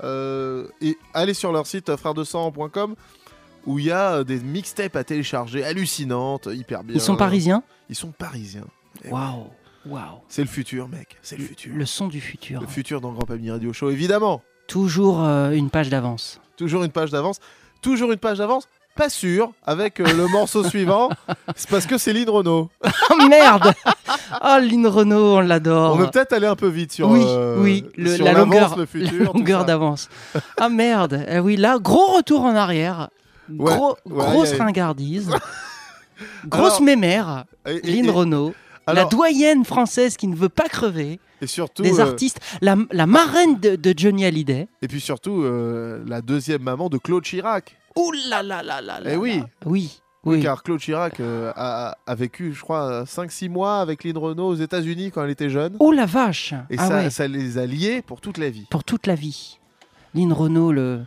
[0.03, 2.95] Euh, et allez sur leur site frèredesang.com
[3.67, 6.95] où il y a euh, des mixtapes à télécharger hallucinantes, hyper bien.
[6.95, 7.63] Ils sont parisiens?
[7.89, 8.65] Ils sont parisiens.
[9.03, 9.13] Eh ouais.
[9.13, 9.45] Waouh.
[9.85, 10.19] Waouh.
[10.27, 11.17] C'est le futur, mec.
[11.21, 11.73] C'est le futur.
[11.75, 12.61] Le son du futur.
[12.61, 14.41] Le futur dans Grand Pamir Radio Show, évidemment.
[14.67, 16.39] Toujours euh, une page d'avance.
[16.57, 17.39] Toujours une page d'avance.
[17.81, 18.67] Toujours une page d'avance.
[18.95, 21.09] Pas sûr avec euh, le morceau suivant.
[21.55, 22.69] C'est parce que c'est Lynn Renault.
[23.09, 23.73] Oh merde
[24.43, 25.95] Oh, Lynn Renault, on l'adore.
[25.95, 28.77] On peut peut-être aller un peu vite sur, oui, euh, oui, le- sur la longueur,
[28.77, 29.19] le futur.
[29.19, 30.09] la longueur d'avance.
[30.57, 33.09] ah merde, Eh oui, là, gros retour en arrière
[33.49, 35.29] Ouais, Gros- ouais, grosse ringardise.
[36.47, 37.45] grosse Alors- mémère.
[37.67, 38.53] Et- et- Lynn et- Renault.
[38.87, 41.19] La doyenne française qui ne veut pas crever.
[41.41, 41.81] Et surtout.
[41.83, 42.39] Des euh, artistes.
[42.61, 44.67] La, la marraine de, de Johnny Hallyday.
[44.81, 47.77] Et puis surtout, euh, la deuxième maman de Claude Chirac.
[47.95, 49.39] Ouh là là là là là Eh oui.
[49.39, 49.45] là.
[49.65, 50.01] Oui.
[50.23, 50.39] Oui.
[50.43, 54.55] Car Claude Chirac euh, a, a vécu, je crois, 5-6 mois avec Lynn Renault aux
[54.55, 55.75] États-Unis quand elle était jeune.
[55.79, 56.53] Oh la vache.
[56.69, 57.09] Et Ah ça, ouais.
[57.09, 58.67] ça les a liés pour toute la vie.
[58.69, 59.57] Pour toute la vie.
[60.13, 61.01] Lynn Renault, le.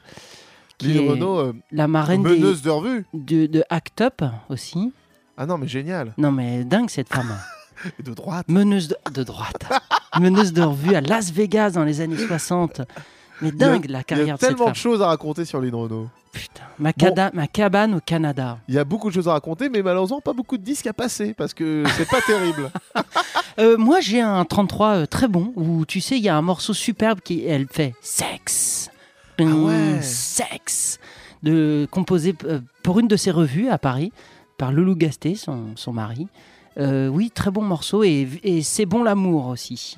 [0.78, 3.06] qui Lynn est Renault, la marraine des- meneuse de revue.
[3.14, 4.92] de, de Act Up aussi.
[5.36, 6.12] Ah non, mais génial.
[6.18, 7.36] Non mais dingue cette femme.
[8.02, 8.46] De droite.
[8.48, 9.64] Meneuse de, de droite.
[10.20, 12.82] Meneuse de revue à Las Vegas dans les années 60.
[13.42, 15.44] Mais dingue a- la carrière Il y a de cette tellement de choses à raconter
[15.44, 16.08] sur Lynn Renault.
[16.78, 18.58] Ma, cada- ma cabane au Canada.
[18.68, 20.92] Il y a beaucoup de choses à raconter, mais malheureusement, pas beaucoup de disques à
[20.92, 22.70] passer parce que c'est pas terrible.
[23.58, 26.42] Euh, moi, j'ai un 33 euh, très bon où tu sais, il y a un
[26.42, 28.90] morceau superbe qui elle fait sexe.
[29.40, 30.00] Ah ouais.
[30.02, 30.98] Sexe.
[31.42, 34.12] De, composé euh, pour une de ses revues à Paris
[34.58, 36.26] par Loulou Gasté, son, son mari.
[36.78, 39.96] Euh, oui, très bon morceau et, et c'est bon l'amour aussi.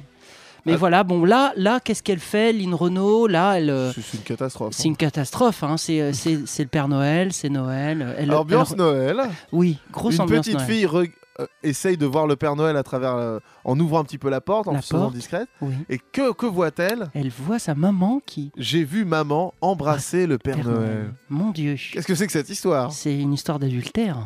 [0.66, 0.76] Mais Ah.
[0.78, 3.28] voilà, bon, là, là qu'est-ce qu'elle fait, Lynn Renault?
[3.28, 3.70] Là, elle.
[3.70, 4.74] euh, C'est une catastrophe.
[4.74, 5.76] C'est une catastrophe, hein.
[5.76, 8.14] c'est, euh, c'est, le Père Noël, c'est Noël.
[8.18, 9.20] Elle, Ambiance elle- Noël.
[9.52, 10.66] Oui, grosse Une ambiance petite Noël.
[10.70, 14.18] fille re- euh, essaye de voir le Père Noël à travers, en ouvrant un petit
[14.18, 15.48] peu la porte, en La se faisant discrète.
[15.60, 15.72] oui.
[15.88, 17.10] Et que, que voit-elle?
[17.14, 18.50] Elle voit sa maman qui.
[18.56, 20.80] J'ai vu maman embrasser le Père, Père Noël.
[20.80, 21.14] Noël.
[21.30, 21.76] Mon Dieu.
[21.92, 22.90] Qu'est-ce que c'est que cette histoire?
[22.90, 24.16] C'est une histoire d'adultère.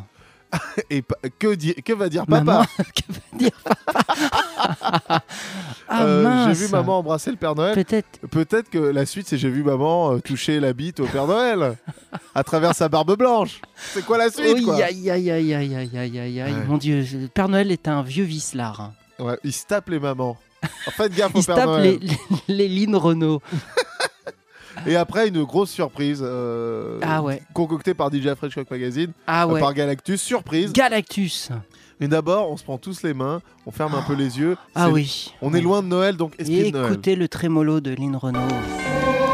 [0.90, 1.04] Et
[1.38, 2.66] que, di- que va dire papa?
[2.94, 5.22] Que va dire papa?
[5.88, 6.46] Ah Euh.
[6.54, 7.74] J'ai vu maman embrasser le Père Noël.
[7.74, 8.20] Peut-être.
[8.30, 11.76] Peut-être que la suite, c'est j'ai vu maman euh, toucher la bite au Père Noël
[12.34, 13.60] à travers sa barbe blanche.
[13.76, 16.54] C'est quoi la suite Oui, aïe, aïe, aïe, aïe, aïe, aïe, aïe, aïe.
[16.68, 18.81] Mon Dieu, le Père Noël est un vieux vicelard.
[18.81, 18.92] hein.
[19.18, 20.37] Ouais, Il se tape les mamans.
[20.87, 21.98] En Faites gaffe au Il se Père tape Noël.
[22.00, 22.08] les,
[22.48, 23.42] les, les lignes Renault.
[24.87, 27.42] Et après, une grosse surprise euh, Ah ouais.
[27.52, 30.21] concoctée par DJ Fresh Rock Magazine, Ah euh, par Galactus.
[30.21, 30.73] Surprise.
[30.73, 31.50] Galactus.
[32.00, 34.56] Mais d'abord, on se prend tous les mains, on ferme un peu les yeux.
[34.75, 35.35] Ah oui.
[35.42, 36.92] On est loin de Noël, donc esprit Et de Noël.
[36.92, 38.40] écoutez le trémolo de Lynn Renault.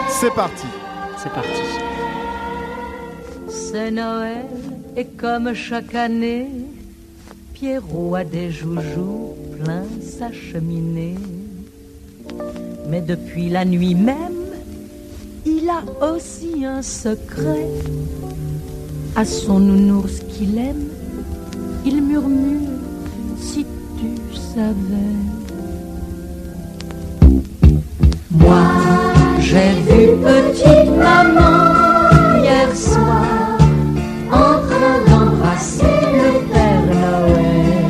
[0.08, 0.66] C'est parti.
[1.18, 1.50] C'est parti.
[3.48, 4.46] C'est Noël
[4.96, 6.48] et comme chaque année,
[7.54, 11.14] Pierrot a des joujoux plein sa cheminée.
[12.88, 14.32] Mais depuis la nuit même,
[15.46, 15.82] il a
[16.12, 17.68] aussi un secret.
[19.14, 20.88] À son nounours qu'il aime,
[21.84, 22.68] il murmure
[23.40, 23.64] si
[23.96, 25.16] tu savais.
[28.30, 28.66] Moi,
[29.38, 33.58] j'ai vu petite maman hier soir
[34.30, 37.86] en train d'embrasser le Père Noël.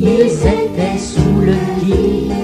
[0.00, 2.37] Ils étaient sous le lit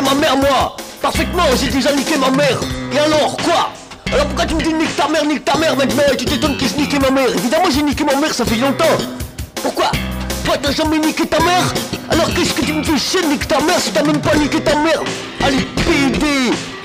[0.00, 0.76] ma mère moi.
[1.02, 2.58] Parfaitement, j'ai déjà niqué ma mère.
[2.92, 3.70] Et alors, quoi?
[4.12, 6.56] Alors pourquoi tu me dis nique ta mère, nique ta mère maintenant et tu t'étonnes
[6.56, 7.28] que je niqué ma mère?
[7.28, 8.84] Évidemment j'ai niqué ma mère, ça fait longtemps.
[9.56, 9.90] Pourquoi?
[10.44, 11.74] Toi t'as jamais niqué ta mère?
[12.08, 14.60] Alors qu'est-ce que tu me fais chier, nique ta mère si t'as même pas niqué
[14.60, 15.02] ta mère?
[15.44, 16.24] Allez, PD,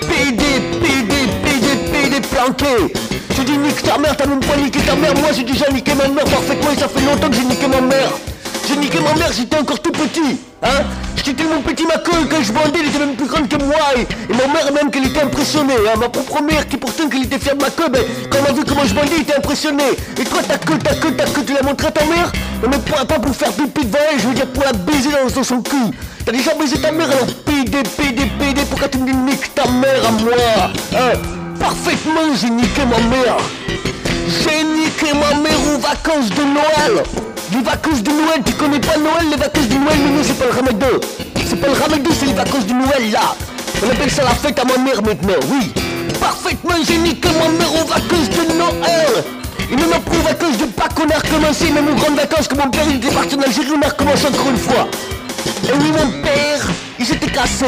[0.02, 0.44] PD,
[0.82, 2.92] PD, PD, PD planqué.
[3.38, 5.94] Je dis nique ta mère, t'as même pas niqué ta mère, moi j'ai déjà niqué
[5.94, 8.10] ma mère parfaitement et ça fait longtemps que j'ai niqué ma mère.
[8.68, 10.84] J'ai niqué ma mère, j'étais encore tout petit, hein?
[11.16, 13.78] J'étais tellement petit ma queue quand je bandais, elle était même plus grande que moi.
[13.96, 16.00] Et, ma mère même qu'elle était impressionnée, hein.
[16.00, 18.54] Ma propre mère qui pourtant qu'elle était fière de ma queue, ben quand elle a
[18.54, 19.92] vu comment je bandais, elle était impressionnée.
[20.20, 22.32] Et toi ta queue, ta queue, ta queue, tu l'as montré à ta mère?
[22.64, 25.10] Non mais pas, pas pour faire pipi devant elle, je veux dire pour la baiser
[25.10, 25.92] dans, dans son cul.
[26.26, 29.68] T'as déjà baisé ta mère alors PD, PD, PD, pourquoi tu me dis nique ta
[29.70, 30.34] mère à moi?
[30.96, 31.18] Hein?
[31.60, 33.38] Parfaitement j'ai niqué ma mère.
[34.28, 37.04] J'ai niqué ma mère aux vacances de Noël
[37.52, 40.40] Les vacances de Noël, tu connais pas Noël Les vacances de Noël, mais nous c'est
[40.40, 40.88] pas le ramadan
[41.46, 43.36] C'est pas le ramadan, c'est les vacances de Noël là
[43.84, 45.72] On appelle ça la fête à ma mère maintenant, oui
[46.20, 49.24] Parfaitement, j'ai niqué ma mère aux vacances de Noël
[49.70, 52.56] Et même après aux vacances de Pâques, on a recommencé Même aux grandes vacances que
[52.56, 54.88] mon père il était parti en Algérie, on a recommencé encore une fois
[55.68, 57.66] Et oui, mon père, il s'était cassé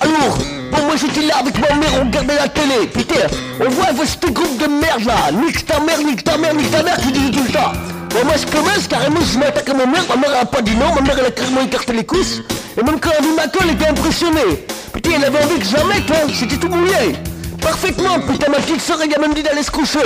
[0.00, 0.38] alors,
[0.70, 2.86] bon, moi j'étais là avec ma mère, on regardait la télé.
[2.86, 3.26] Putain,
[3.60, 5.32] on voit, ce groupe de merde là.
[5.32, 7.72] Nique ta mère, nique ta mère, nique ta mère, qui disait tout le temps.
[8.10, 10.04] Bon, moi je commence, carrément, je m'attaque à ma mère.
[10.08, 12.40] Ma mère elle a pas dit non, ma mère elle a carrément écarté les couches.
[12.78, 14.66] Et même quand elle a vu ma queue, elle était impressionnée.
[14.92, 16.28] Putain, elle avait envie que je la mette, hein.
[16.32, 17.16] C'était tout mouillé.
[17.60, 19.98] Parfaitement, putain, ma petite soeur, elle a même dit d'aller se coucher.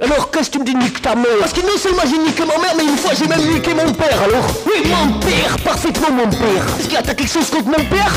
[0.00, 1.26] Alors qu'est-ce que tu me dis nique ta mère?
[1.40, 3.92] Parce que non seulement j'ai niqué ma mère, mais une fois j'ai même niqué mon
[3.92, 7.66] père, alors Oui, mon père, parfaitement mon père Est-ce qu'il y a quelque chose contre
[7.66, 8.12] mon père?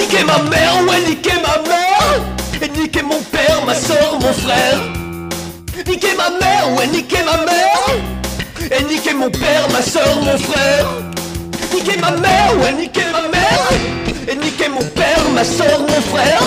[0.00, 1.83] Niquer ma mère, ouais, niquer ma mère
[2.94, 4.80] niquer mon père, ma soeur, mon frère.
[5.88, 8.70] Niquer ma mère, ouais, niquer ma mère.
[8.70, 10.86] Et niquer mon père, ma soeur, mon frère.
[11.74, 13.68] Niquer ma mère, ouais, niquer ma mère.
[14.28, 16.42] Et niquer mon père, ma soeur, mon frère.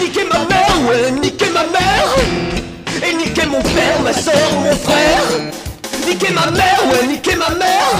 [0.00, 2.16] Niquer ma mère, ouais, niquer ma mère.
[3.06, 5.22] Et niquer mon père, ma soeur, mon frère.
[6.08, 7.94] Niquer ma mère, ouais, niquer ma mère.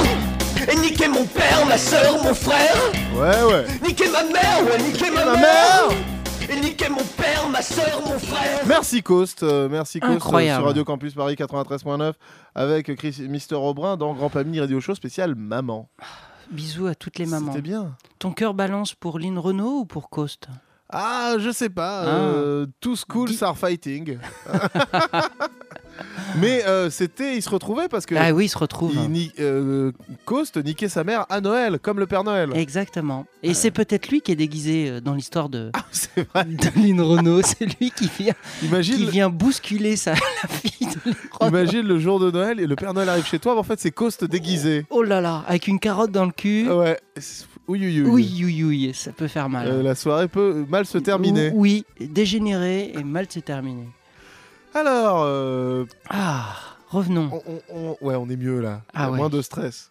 [0.73, 2.77] Et niquer mon père, ma soeur, mon frère.
[3.15, 3.65] Ouais, ouais.
[3.87, 5.41] Niquer ma mère, ouais, niquer ma, Ma mère.
[5.41, 6.14] mère.
[6.49, 10.61] Et niquer mon père, ma soeur, mon frère Merci Coast, euh, merci Coast euh, Incroyable.
[10.61, 12.13] sur Radio Campus Paris 93.9
[12.55, 15.89] avec Chris, Mister Aubrin dans Grand Pamini Radio Show spécial Maman.
[16.51, 17.53] Bisous à toutes les mamans.
[17.53, 17.97] C'était bien.
[18.19, 20.49] Ton cœur balance pour Lynn Renault ou pour Coast?
[20.91, 22.03] Ah, je sais pas.
[22.03, 22.07] Ah.
[22.09, 24.19] euh, Two Schools are fighting.
[26.41, 28.93] Mais euh, c'était, ils se retrouvaient parce que Ah oui, ils se retrouvent.
[28.95, 29.93] il ni- euh,
[30.25, 32.51] Coast niquait sa mère à Noël, comme le Père Noël.
[32.55, 33.27] Exactement.
[33.43, 36.45] Et c'est peut-être lui qui est déguisé euh, dans l'histoire de, C'est vrai.
[36.49, 37.43] de Lynn Renault.
[37.43, 41.99] C'est lui qui vient, Imagine, qui vient bousculer sa, la fille de Lynn imagine le
[41.99, 43.55] jour de Noël et le Père Noël arrive chez toi.
[43.55, 44.87] mais en fait, c'est Coast déguisé.
[44.91, 46.69] Oh là là, avec une carotte dans le cul.
[46.71, 46.99] Ouais.
[47.17, 48.11] c'est- Oui, oui, oui.
[48.11, 49.83] Oui, oui, oui, ça peut faire mal.
[49.83, 51.51] La soirée peut mal se terminer.
[51.55, 53.87] Oui, dégénéré et mal se terminer.
[54.75, 56.57] Alors, euh, Ah,
[56.89, 57.31] revenons.
[57.47, 58.83] on, on- on- ouais, on est mieux là.
[58.93, 59.17] Ah ouais.
[59.19, 59.91] Moins de stress.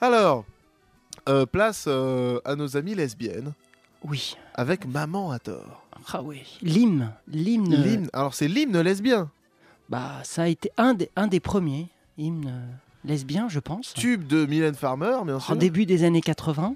[0.00, 0.44] Alors,
[1.28, 3.52] euh, place euh, à nos amies lesbiennes
[4.04, 4.36] Oui.
[4.54, 5.86] avec Maman à tort.
[6.12, 6.42] Ah oui.
[6.62, 7.12] L'hymne.
[7.28, 7.74] L'hymne.
[7.76, 8.08] L'hymne.
[8.12, 9.30] Alors, c'est l'hymne lesbien.
[9.88, 11.86] Bah, ça a été un des, un des premiers
[12.18, 12.52] hymnes
[13.04, 13.94] lesbiens, je pense.
[13.94, 15.56] Tube de Mylène Farmer, bien En sûr.
[15.56, 16.74] début des années 80,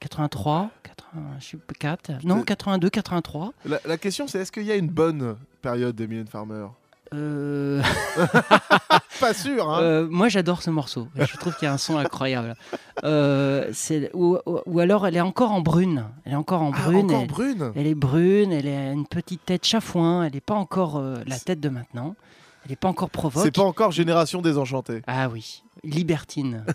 [0.00, 3.52] 83, 80, je sais pas, 4, non, C'est- 82, 83.
[3.64, 6.66] La, la question, c'est est-ce qu'il y a une bonne période de Mylène Farmer
[7.14, 7.82] Euh,
[9.20, 11.08] Pas sûr, hein euh, moi, j'adore ce morceau.
[11.16, 12.54] Je trouve qu'il y a un son incroyable.
[13.04, 13.72] Euh,
[14.12, 16.04] ou, ou- ou alors, elle est encore en brune.
[16.24, 17.06] Elle est encore en Ah, brune.
[17.06, 17.72] encore elle, brune?
[17.74, 20.24] elle est brune, elle a une petite tête chafouin.
[20.24, 22.14] Elle n'est pas encore euh, la tête de maintenant.
[22.64, 23.42] Elle n'est pas encore provoque.
[23.44, 25.00] C'est pas encore Génération désenchantée.
[25.06, 26.64] Ah oui, libertine.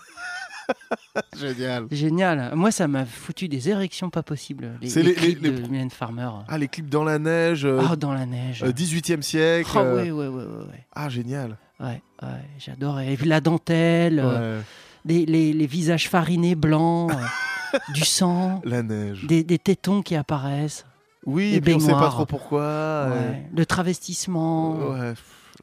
[1.40, 1.88] Génial.
[1.92, 2.52] Génial.
[2.56, 4.72] Moi, ça m'a foutu des érections pas possibles.
[4.82, 6.30] Les, les les- clips les- de Mylène Farmer.
[6.48, 8.64] Ah, les clips dans la neige, euh, Ah, dans la neige.
[8.64, 9.70] euh, 18e siècle.
[9.76, 10.86] Ah euh, ouais, ouais, ouais, ouais, ouais.
[10.96, 11.58] Ah, génial.
[11.80, 12.28] Ouais, ouais,
[12.60, 13.00] j'adore.
[13.00, 15.26] Et puis la dentelle, euh, Ouais.
[15.26, 19.26] les, visages farinés blancs, euh, du sang, La neige.
[19.26, 20.86] des, des tétons qui apparaissent.
[21.26, 23.08] Oui, et puis on sait pas trop pourquoi.
[23.10, 24.78] Ouais, Le travestissement.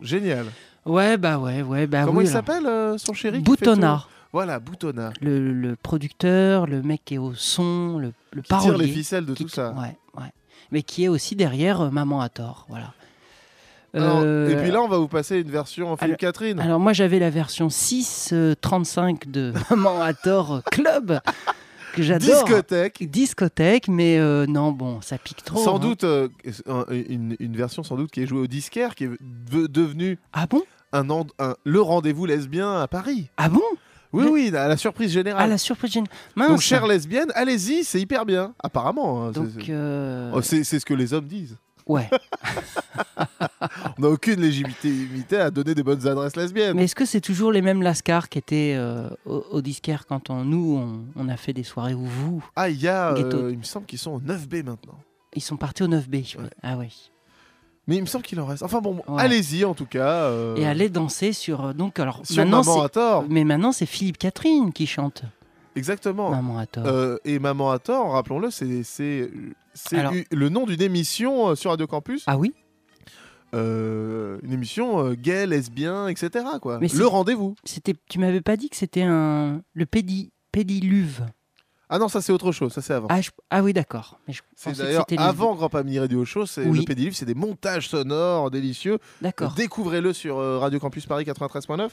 [0.00, 0.46] génial.
[0.86, 1.86] Ouais, bah ouais, ouais.
[1.86, 2.66] Bah Comment oui, il s'appelle
[2.98, 3.56] son chéri tout
[4.32, 5.12] Voilà, Boutonnat.
[5.20, 8.86] Le, le producteur, le mec qui est au son, le, le Qui tire parolier.
[8.86, 9.70] les ficelles de qui- tout ça.
[9.72, 10.28] Ouais, ouais.
[10.70, 12.66] Mais qui est aussi derrière euh, Maman à tort.
[12.68, 12.92] Voilà.
[13.94, 16.60] Alors, Euh, Et puis là, on va vous passer une version en film alors- Catherine.
[16.60, 21.20] Alors moi j'avais la version 6.35 de Maman à tort Club
[21.94, 22.44] que j'adore.
[22.44, 23.10] Discothèque.
[23.10, 25.58] Discothèque, mais euh, non bon, ça pique trop.
[25.64, 25.78] sans hein.
[25.78, 26.28] doute euh,
[26.66, 30.18] un- une, une version sans doute qui est jouée au disquaire, qui est de- devenue
[30.34, 30.62] Ah bon?
[30.92, 31.06] un-
[31.64, 33.30] le rendez-vous lesbien à Paris.
[33.38, 33.62] Ah bon?
[34.12, 35.42] Oui, oui, à la surprise générale.
[35.44, 35.96] Ah la surprise.
[36.34, 36.48] Mince.
[36.48, 38.54] Donc, chère lesbienne, allez-y, c'est hyper bien.
[38.62, 39.24] Apparemment.
[39.26, 41.56] hein, c'est- Donc, c'est- euh, Oh, c'est ce que les hommes disent.
[41.86, 42.08] ouais.
[43.98, 46.76] On n'a aucune légitimité à donner des bonnes adresses lesbiennes.
[46.76, 50.30] Mais est-ce que c'est toujours les mêmes lascars qui étaient euh, au, au disquaire quand
[50.30, 53.48] on, nous, on, on a fait des soirées où vous Ah, il y a, euh,
[53.52, 54.98] il me semble qu'ils sont au 9B maintenant.
[55.34, 56.36] Ils sont partis au 9B.
[56.38, 56.44] oui.
[56.62, 57.10] Ah oui.
[57.88, 58.62] Mais il me semble qu'il en reste.
[58.62, 59.20] Enfin bon, Ouais.
[59.22, 60.06] allez-y en tout cas.
[60.26, 61.64] euh, Et aller danser sur.
[61.66, 63.24] euh, Donc, alors, Sur maintenant, Maman à tort.
[63.28, 65.22] Mais maintenant, c'est Philippe Catherine qui chante.
[65.74, 66.30] Exactement.
[66.30, 66.84] Maman à tort.
[66.86, 69.30] Euh, et Maman à tort, rappelons-le, c'est
[69.92, 72.24] Alors- le nom d'une émission sur Radio Campus.
[72.26, 72.52] Ah oui?
[73.54, 76.44] Euh, Une émission gay, lesbien, etc.
[76.60, 76.78] Quoi.
[76.80, 77.54] Mais le rendez-vous.
[77.64, 81.22] C'était, tu m'avais pas dit que c'était un le pédi, pédiluve.
[81.90, 83.06] Ah non, ça c'est autre chose, ça c'est avant.
[83.10, 84.18] Ah, je- ah oui, d'accord.
[84.56, 86.78] C'est d'ailleurs avant Grand Pamini Radio Show, c'est Oui.
[86.80, 88.98] le Pédilivre, c'est des montages sonores délicieux.
[89.22, 89.52] D'accord.
[89.54, 91.88] Découvrez-le sur euh, Radio Campus Paris 93.9.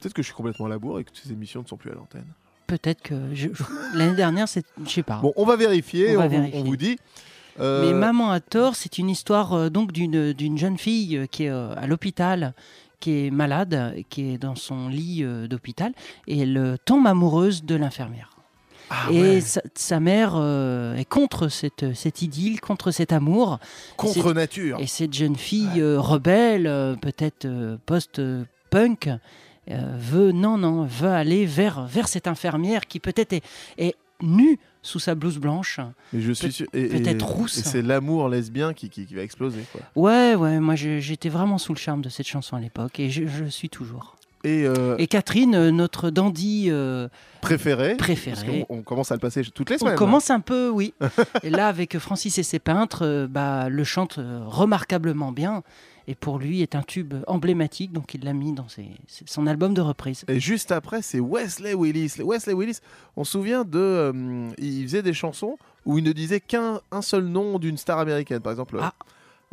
[0.00, 1.90] Peut-être que je suis complètement à la bourre et que ces émissions ne sont plus
[1.90, 2.26] à l'antenne.
[2.66, 3.48] Peut-être que je-
[3.94, 5.16] l'année dernière, c'est, je sais pas.
[5.20, 6.60] Bon, on va vérifier, On on, va vous, vérifier.
[6.60, 6.98] on vous dit.
[7.60, 11.44] Euh, Mais Maman à tort, c'est une histoire euh, donc d'une jeune fille euh, qui
[11.44, 12.54] est à l'hôpital,
[13.00, 15.92] qui est malade, qui est dans son lit d'hôpital,
[16.26, 18.30] et elle tombe amoureuse de l'infirmière.
[18.90, 19.40] Ah et ouais.
[19.40, 23.60] sa, sa mère euh, est contre cette, cette idylle, contre cet amour.
[23.96, 24.80] Contre nature.
[24.80, 27.46] Et cette jeune fille euh, rebelle, euh, peut-être
[27.86, 29.08] post-punk,
[29.68, 33.44] veut non non veut aller vers vers cette infirmière qui peut-être est,
[33.78, 35.78] est nue sous sa blouse blanche.
[36.12, 37.58] Mais je suis peut-être rousse.
[37.58, 39.64] Et c'est l'amour lesbien qui, qui, qui va exploser.
[39.70, 39.82] Quoi.
[39.94, 43.26] Ouais, ouais, moi j'étais vraiment sous le charme de cette chanson à l'époque et je,
[43.26, 44.16] je suis toujours.
[44.42, 47.08] Et, euh, Et Catherine, euh, notre dandy euh,
[47.42, 47.96] préféré.
[47.98, 49.96] Parce qu'on on commence à le passer toutes les On semaines.
[49.96, 50.94] commence un peu, oui.
[51.42, 55.62] et là, avec Francis et ses peintres, euh, bah, le chante euh, remarquablement bien.
[56.08, 58.88] Et pour lui, est un tube emblématique, donc il l'a mis dans ses-
[59.26, 60.24] son album de reprise.
[60.26, 62.14] Et juste après, c'est Wesley Willis.
[62.24, 62.78] Wesley Willis,
[63.16, 63.78] on se souvient de.
[63.78, 67.98] euh, il faisait des chansons où il ne disait qu'un un seul nom d'une star
[67.98, 68.40] américaine.
[68.40, 68.80] Par exemple,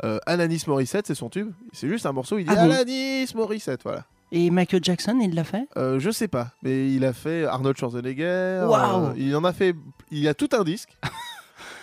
[0.04, 1.52] euh, Alanis Morissette, c'est son tube.
[1.72, 4.04] C'est juste un morceau, il dit Ah bon Alanis Morissette, voilà.
[4.32, 5.66] Et Michael Jackson, il l'a fait?
[5.76, 8.64] Euh, je sais pas, mais il a fait Arnold Schwarzenegger.
[8.68, 9.06] Waouh.
[9.06, 9.74] euh, il en a fait.
[10.10, 10.90] Il y a tout un disque.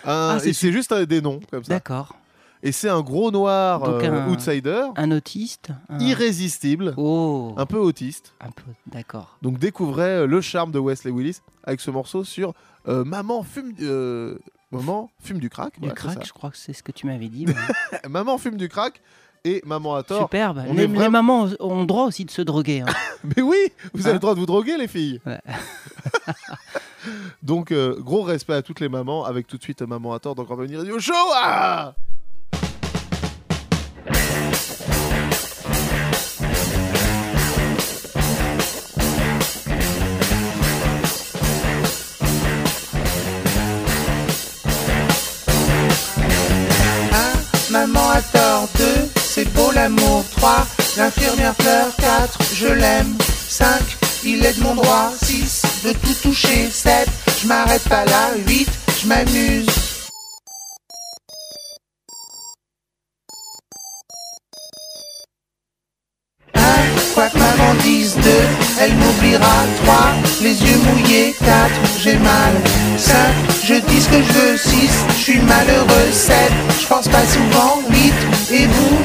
[0.04, 1.74] Un- Ah, c'est et c'est juste des noms comme ça.
[1.74, 2.14] D'accord.
[2.62, 4.84] Et c'est un gros noir Donc euh, un- outsider.
[4.96, 6.94] Un autiste un- Irrésistible.
[6.96, 7.54] Oh.
[7.56, 8.32] Un peu autiste.
[8.40, 9.36] Un peu, d'accord.
[9.42, 12.54] Donc découvrez euh, le charme de Wesley Willis avec ce morceau sur
[12.88, 13.72] euh, Maman fume
[14.72, 15.74] Maman fume du crack.
[15.74, 17.46] Du voilà, crack, je crois que c'est ce que tu m'avais dit.
[17.46, 18.08] mais-.
[18.08, 19.00] Maman fume du crack
[19.46, 20.22] et Maman a tort.
[20.22, 20.64] Superbe.
[20.68, 22.80] On Les, est les vraiment- mamans ont le droit aussi de se droguer.
[22.80, 22.92] hein.
[23.36, 23.56] Mais oui,
[23.94, 25.20] vous avez Hein le droit de vous droguer les filles.
[25.26, 25.40] Ouais.
[27.42, 30.34] Donc euh, gros respect à toutes les mamans avec tout de suite Maman a tort
[30.34, 31.12] dans Grand Avenir Radio Show.
[31.34, 31.94] Ah
[47.70, 48.84] Maman a tort 2,
[49.36, 50.24] c'est beau l'amour.
[50.36, 50.66] 3,
[50.96, 51.94] l'infirmière pleure.
[51.96, 53.14] 4, je l'aime.
[53.48, 53.68] 5,
[54.24, 55.12] il est de mon droit.
[55.22, 56.70] 6, de tout toucher.
[56.70, 57.06] 7,
[57.42, 58.30] je m'arrête pas là.
[58.46, 58.68] 8,
[59.02, 59.66] je m'amuse.
[67.14, 68.30] Quoi que maman dise 2,
[68.80, 69.56] elle m'oubliera.
[69.84, 69.96] 3,
[70.40, 71.34] les yeux mouillés.
[71.44, 71.70] 4,
[72.02, 72.54] j'ai mal.
[72.96, 76.36] 5, je dis ce que je veux 6, je suis malheureux 7,
[76.80, 78.12] je pense pas souvent 8,
[78.52, 78.96] et vous?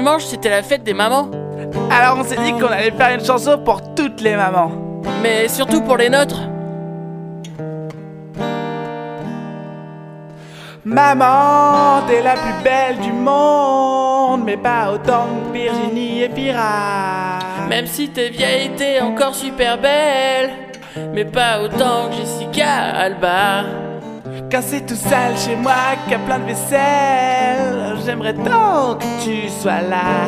[0.00, 1.28] Dimanche c'était la fête des mamans.
[1.90, 4.72] Alors on s'est dit qu'on allait faire une chanson pour toutes les mamans.
[5.22, 6.40] Mais surtout pour les nôtres.
[10.86, 17.38] Maman, t'es la plus belle du monde, mais pas autant que Virginie et Pira.
[17.68, 20.50] Même si t'es vieille, t'es encore super belle.
[21.12, 22.72] Mais pas autant que Jessica
[23.04, 23.64] Alba.
[24.50, 27.69] Quand c'est tout sale chez moi, qu'il y a plein de vaisselle,
[28.04, 30.26] j'aimerais tant que tu sois là.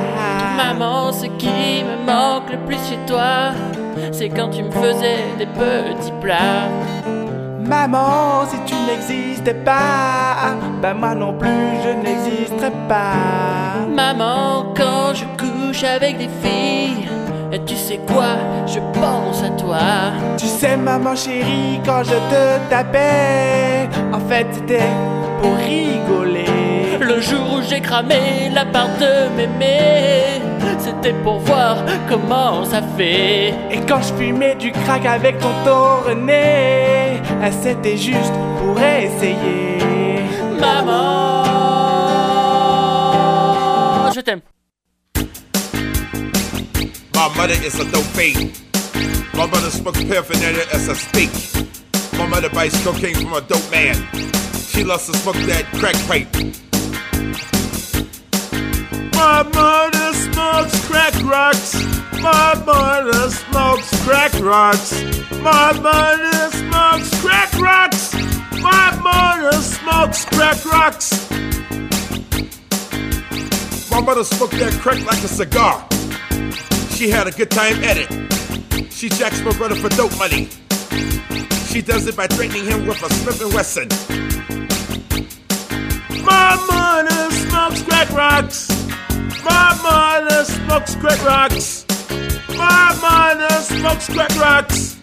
[0.56, 3.52] Maman, ce qui me manque le plus chez toi,
[4.12, 6.68] c'est quand tu me faisais des petits plats.
[7.60, 11.48] Maman, si tu n'existais pas, ben moi non plus
[11.84, 13.86] je n'existerais pas.
[13.88, 17.08] Maman, quand je couche avec des filles,
[17.66, 19.78] tu sais quoi, je pense à toi.
[20.36, 24.90] Tu sais, maman chérie, quand je te tapais, en fait c'était
[25.40, 26.41] pour rigoler.
[27.02, 30.40] Le jour où j'ai cramé la part de mémé,
[30.78, 33.48] c'était pour voir comment ça fait.
[33.72, 37.20] Et quand je fumais du crack avec tonton René,
[37.60, 39.78] c'était juste pour essayer.
[40.60, 41.42] Maman,
[44.14, 44.42] je t'aime.
[47.14, 48.52] My mother is a dope fiend.
[49.34, 51.30] My mother smokes paraphernalia as I speak.
[52.16, 53.96] My mother buys cocaine from a dope man.
[54.68, 56.28] She loves to smoke that crack pipe.
[59.22, 61.74] My mother smokes crack rocks.
[62.20, 65.00] My mother smokes crack rocks.
[65.40, 68.14] My mother smokes crack rocks.
[68.60, 71.30] My mother smokes crack rocks.
[73.92, 75.86] My mother smoked that crack like a cigar.
[76.90, 78.92] She had a good time at it.
[78.92, 80.48] She jacks my brother for dope money.
[81.70, 83.88] She does it by threatening him with a Smith and Wesson.
[86.24, 88.81] My mother smokes crack rocks.
[89.44, 91.86] My mother smokes crack rocks.
[92.56, 94.96] My mother smokes crack rocks.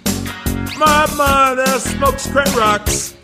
[0.78, 3.19] My mother smokes crack rocks.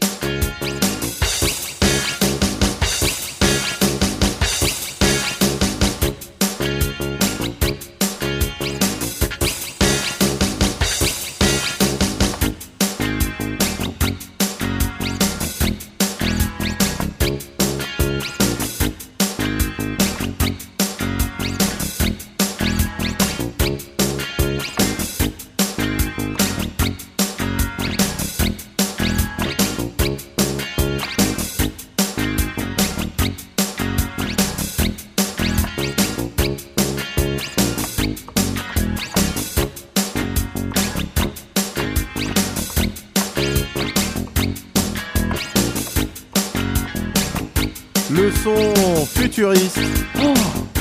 [48.46, 49.80] Son futuriste.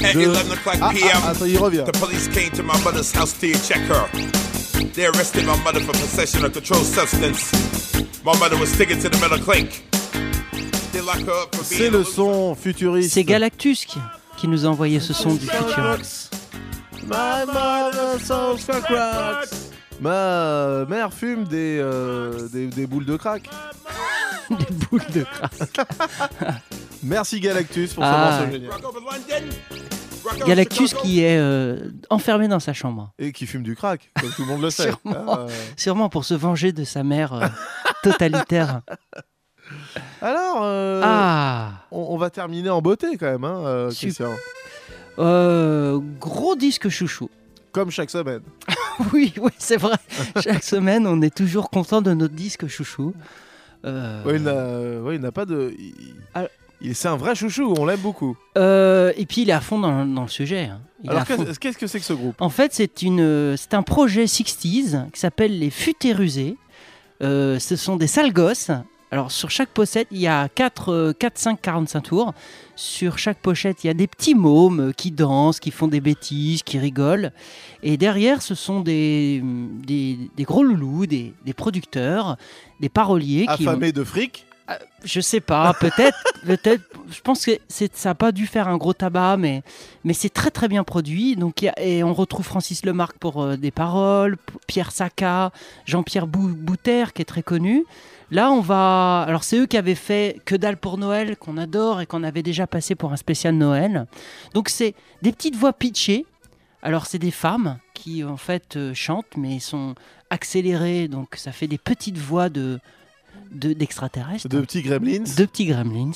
[0.05, 1.85] At de- 11 o'clock Ah, p.m., ah, attends, il revient.
[1.87, 4.07] the police came to my mother's house to check her.
[4.93, 7.51] They arrested my mother for possession of controlled substance.
[8.23, 9.17] My mother was taken to the
[11.27, 13.15] up for C'est le son futuriste.
[13.15, 13.99] C'est Galactus qui,
[14.37, 15.99] qui nous a envoyé ce son du futur.
[17.07, 17.47] My.
[20.01, 23.49] Ma mère fume des, euh, des, des boules de crack.
[24.51, 25.53] des boules de crack.
[27.03, 28.39] Merci Galactus pour Ah.
[28.41, 29.49] ce morceau génial.
[30.47, 33.13] Galactus qui est euh, enfermé dans sa chambre.
[33.19, 34.91] Et qui fume du crack, comme tout le monde le sait.
[35.05, 37.47] Sûrement, Ah, sûrement pour se venger de sa mère euh,
[38.03, 38.81] totalitaire.
[40.23, 41.73] Alors, euh, Ah.
[41.91, 44.31] on, on va terminer en beauté quand même, hein, euh, Christian.
[45.19, 47.29] Euh, gros disque chouchou.
[47.73, 48.41] Comme chaque semaine.
[49.13, 49.97] oui, oui, c'est vrai.
[50.43, 53.13] Chaque semaine, on est toujours content de notre disque chouchou.
[53.85, 54.43] Euh, Ouais, il
[55.21, 55.75] n'a ouais, pas de.
[55.79, 58.37] il- c'est un vrai chouchou, on l'aime beaucoup.
[58.59, 60.65] euh, et puis il est à fond dans, dans le sujet.
[60.65, 60.81] hein.
[61.09, 62.35] Alors qu'est-ce que c'est que ce groupe?
[62.41, 66.57] En fait, c'est une, euh, c'est un projet 60s qui s'appelle les Futérusés.
[67.23, 68.71] Euh, ce sont des sales gosses.
[69.15, 72.35] Alors sur chaque pochette, il y a 4, 4 5, 45 tours.
[72.75, 76.01] Sur chaque pochette, il y a des petits mômes euh, qui dansent, qui font des
[76.01, 77.31] bêtises, qui rigolent.
[77.85, 79.41] Et derrière, ce sont des,
[79.87, 82.37] des, des gros loulous, des, des producteurs,
[82.81, 83.47] des paroliers.
[83.57, 84.47] qui Affamés de fric?
[85.05, 86.83] Je sais pas, peut-être, peut-être.
[87.13, 87.53] Je pense que
[87.93, 89.63] ça a pas dû faire un gros tabac, mais,
[90.03, 91.37] mais c'est très très bien produit.
[91.37, 95.53] Donc, il y a- et on retrouve Francis Lemarque pour euh, des paroles, Pierre Sacca,
[95.85, 97.85] Jean-Pierre Bou- Bouter qui est très connu.
[98.31, 99.23] Là, on va.
[99.29, 102.43] Alors, c'est eux qui avaient fait Que dalle pour Noël, qu'on adore et qu'on avait
[102.43, 104.07] déjà passé pour un spécial Noël.
[104.55, 106.25] Donc, c'est des petites voix pitchées.
[106.83, 109.95] Alors, c'est des femmes qui, en fait, euh, chantent, mais sont
[110.31, 111.09] accélérées.
[111.09, 112.79] Donc, ça fait des petites voix de,
[113.53, 114.49] de- d'extraterrestres.
[114.49, 115.23] De petits gremlins.
[115.37, 116.11] De petits gremlins.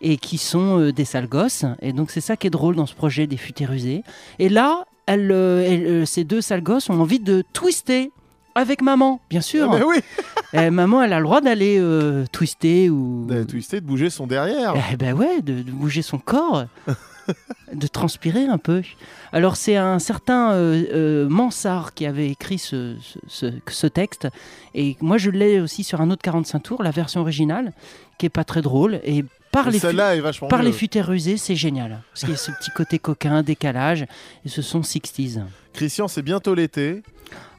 [0.00, 1.64] Et qui sont euh, des sales gosses.
[1.82, 4.02] Et donc, c'est ça qui est drôle dans ce projet des futérusés.
[4.38, 8.12] Et là, elles, elles, euh, ces deux sales gosses ont envie de twister
[8.54, 9.70] avec maman, bien sûr.
[9.72, 9.96] Ah, mais oui.
[10.54, 13.26] Eh, maman, elle a le droit d'aller euh, twister ou.
[13.28, 14.72] De twister, de bouger son derrière.
[14.90, 16.64] Eh ben ouais, de, de bouger son corps,
[17.74, 18.80] de transpirer un peu.
[19.32, 24.28] Alors c'est un certain euh, euh, Mansart qui avait écrit ce, ce- ce- ce texte,
[24.74, 27.72] et moi je l'ai aussi sur un autre 45 tours, la version originale,
[28.16, 30.66] qui est pas très drôle, et par les, est vachement par mieux.
[30.66, 34.02] les futérusés, c'est génial, parce qu'il y a ce petit côté coquin, décalage,
[34.44, 35.42] et ce sont 60s.
[35.72, 37.02] Christian, c'est bientôt l'été.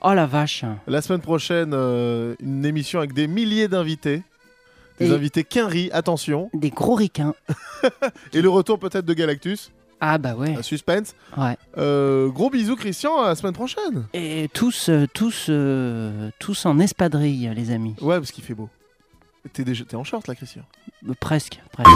[0.01, 4.23] Oh la vache La semaine prochaine, euh, une émission avec des milliers d'invités.
[4.99, 6.49] Des Et- invités quinri, attention.
[6.53, 7.33] Des gros ricains.
[8.33, 9.71] Et le retour peut-être de Galactus.
[10.01, 10.55] Ah bah ouais.
[10.55, 11.13] Un suspense.
[11.37, 11.57] Ouais.
[11.77, 14.05] Euh, gros bisous Christian, à la semaine prochaine.
[14.13, 15.49] Et tous, euh, tous,
[16.39, 17.95] tous en espadrille, les amis.
[18.01, 18.69] Ouais, parce qu'il fait beau.
[19.53, 20.61] T'es déjà t'es en short là, Christian.
[21.07, 21.89] Euh, Presque, presque.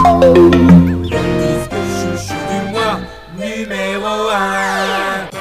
[1.14, 3.00] Chouchou du mois
[3.38, 5.33] numéro 1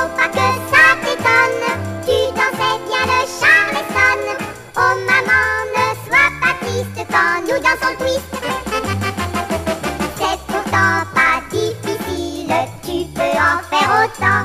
[0.00, 1.64] faut pas que ça t'étonne,
[2.06, 4.20] tu dansais bien le charleston.
[4.76, 5.46] Oh maman,
[5.76, 8.30] ne sois pas triste quand nous dansons le twist.
[10.16, 14.42] C'est pourtant pas difficile, tu peux en faire autant.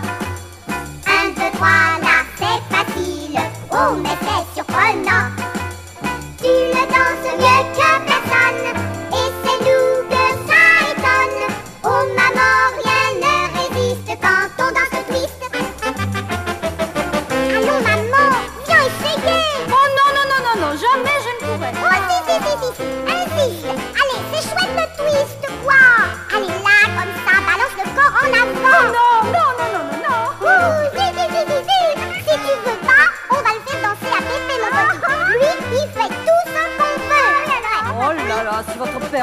[1.08, 3.40] Un, deux, trois, là c'est facile.
[3.72, 5.55] Oh, mais c'est surprenant.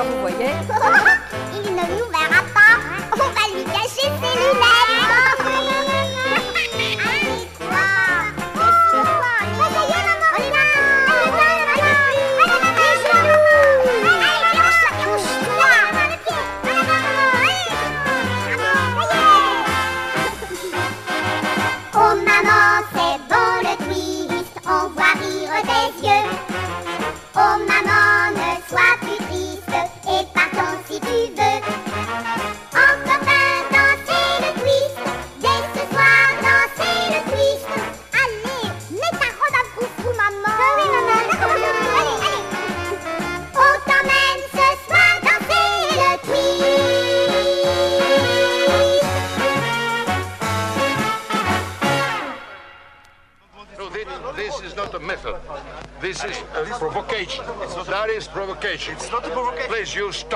[0.00, 0.36] Vous voyez
[1.54, 2.78] Il ne nous verra pas.
[3.12, 4.81] On va lui cacher ses lunettes.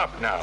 [0.06, 0.35] up now.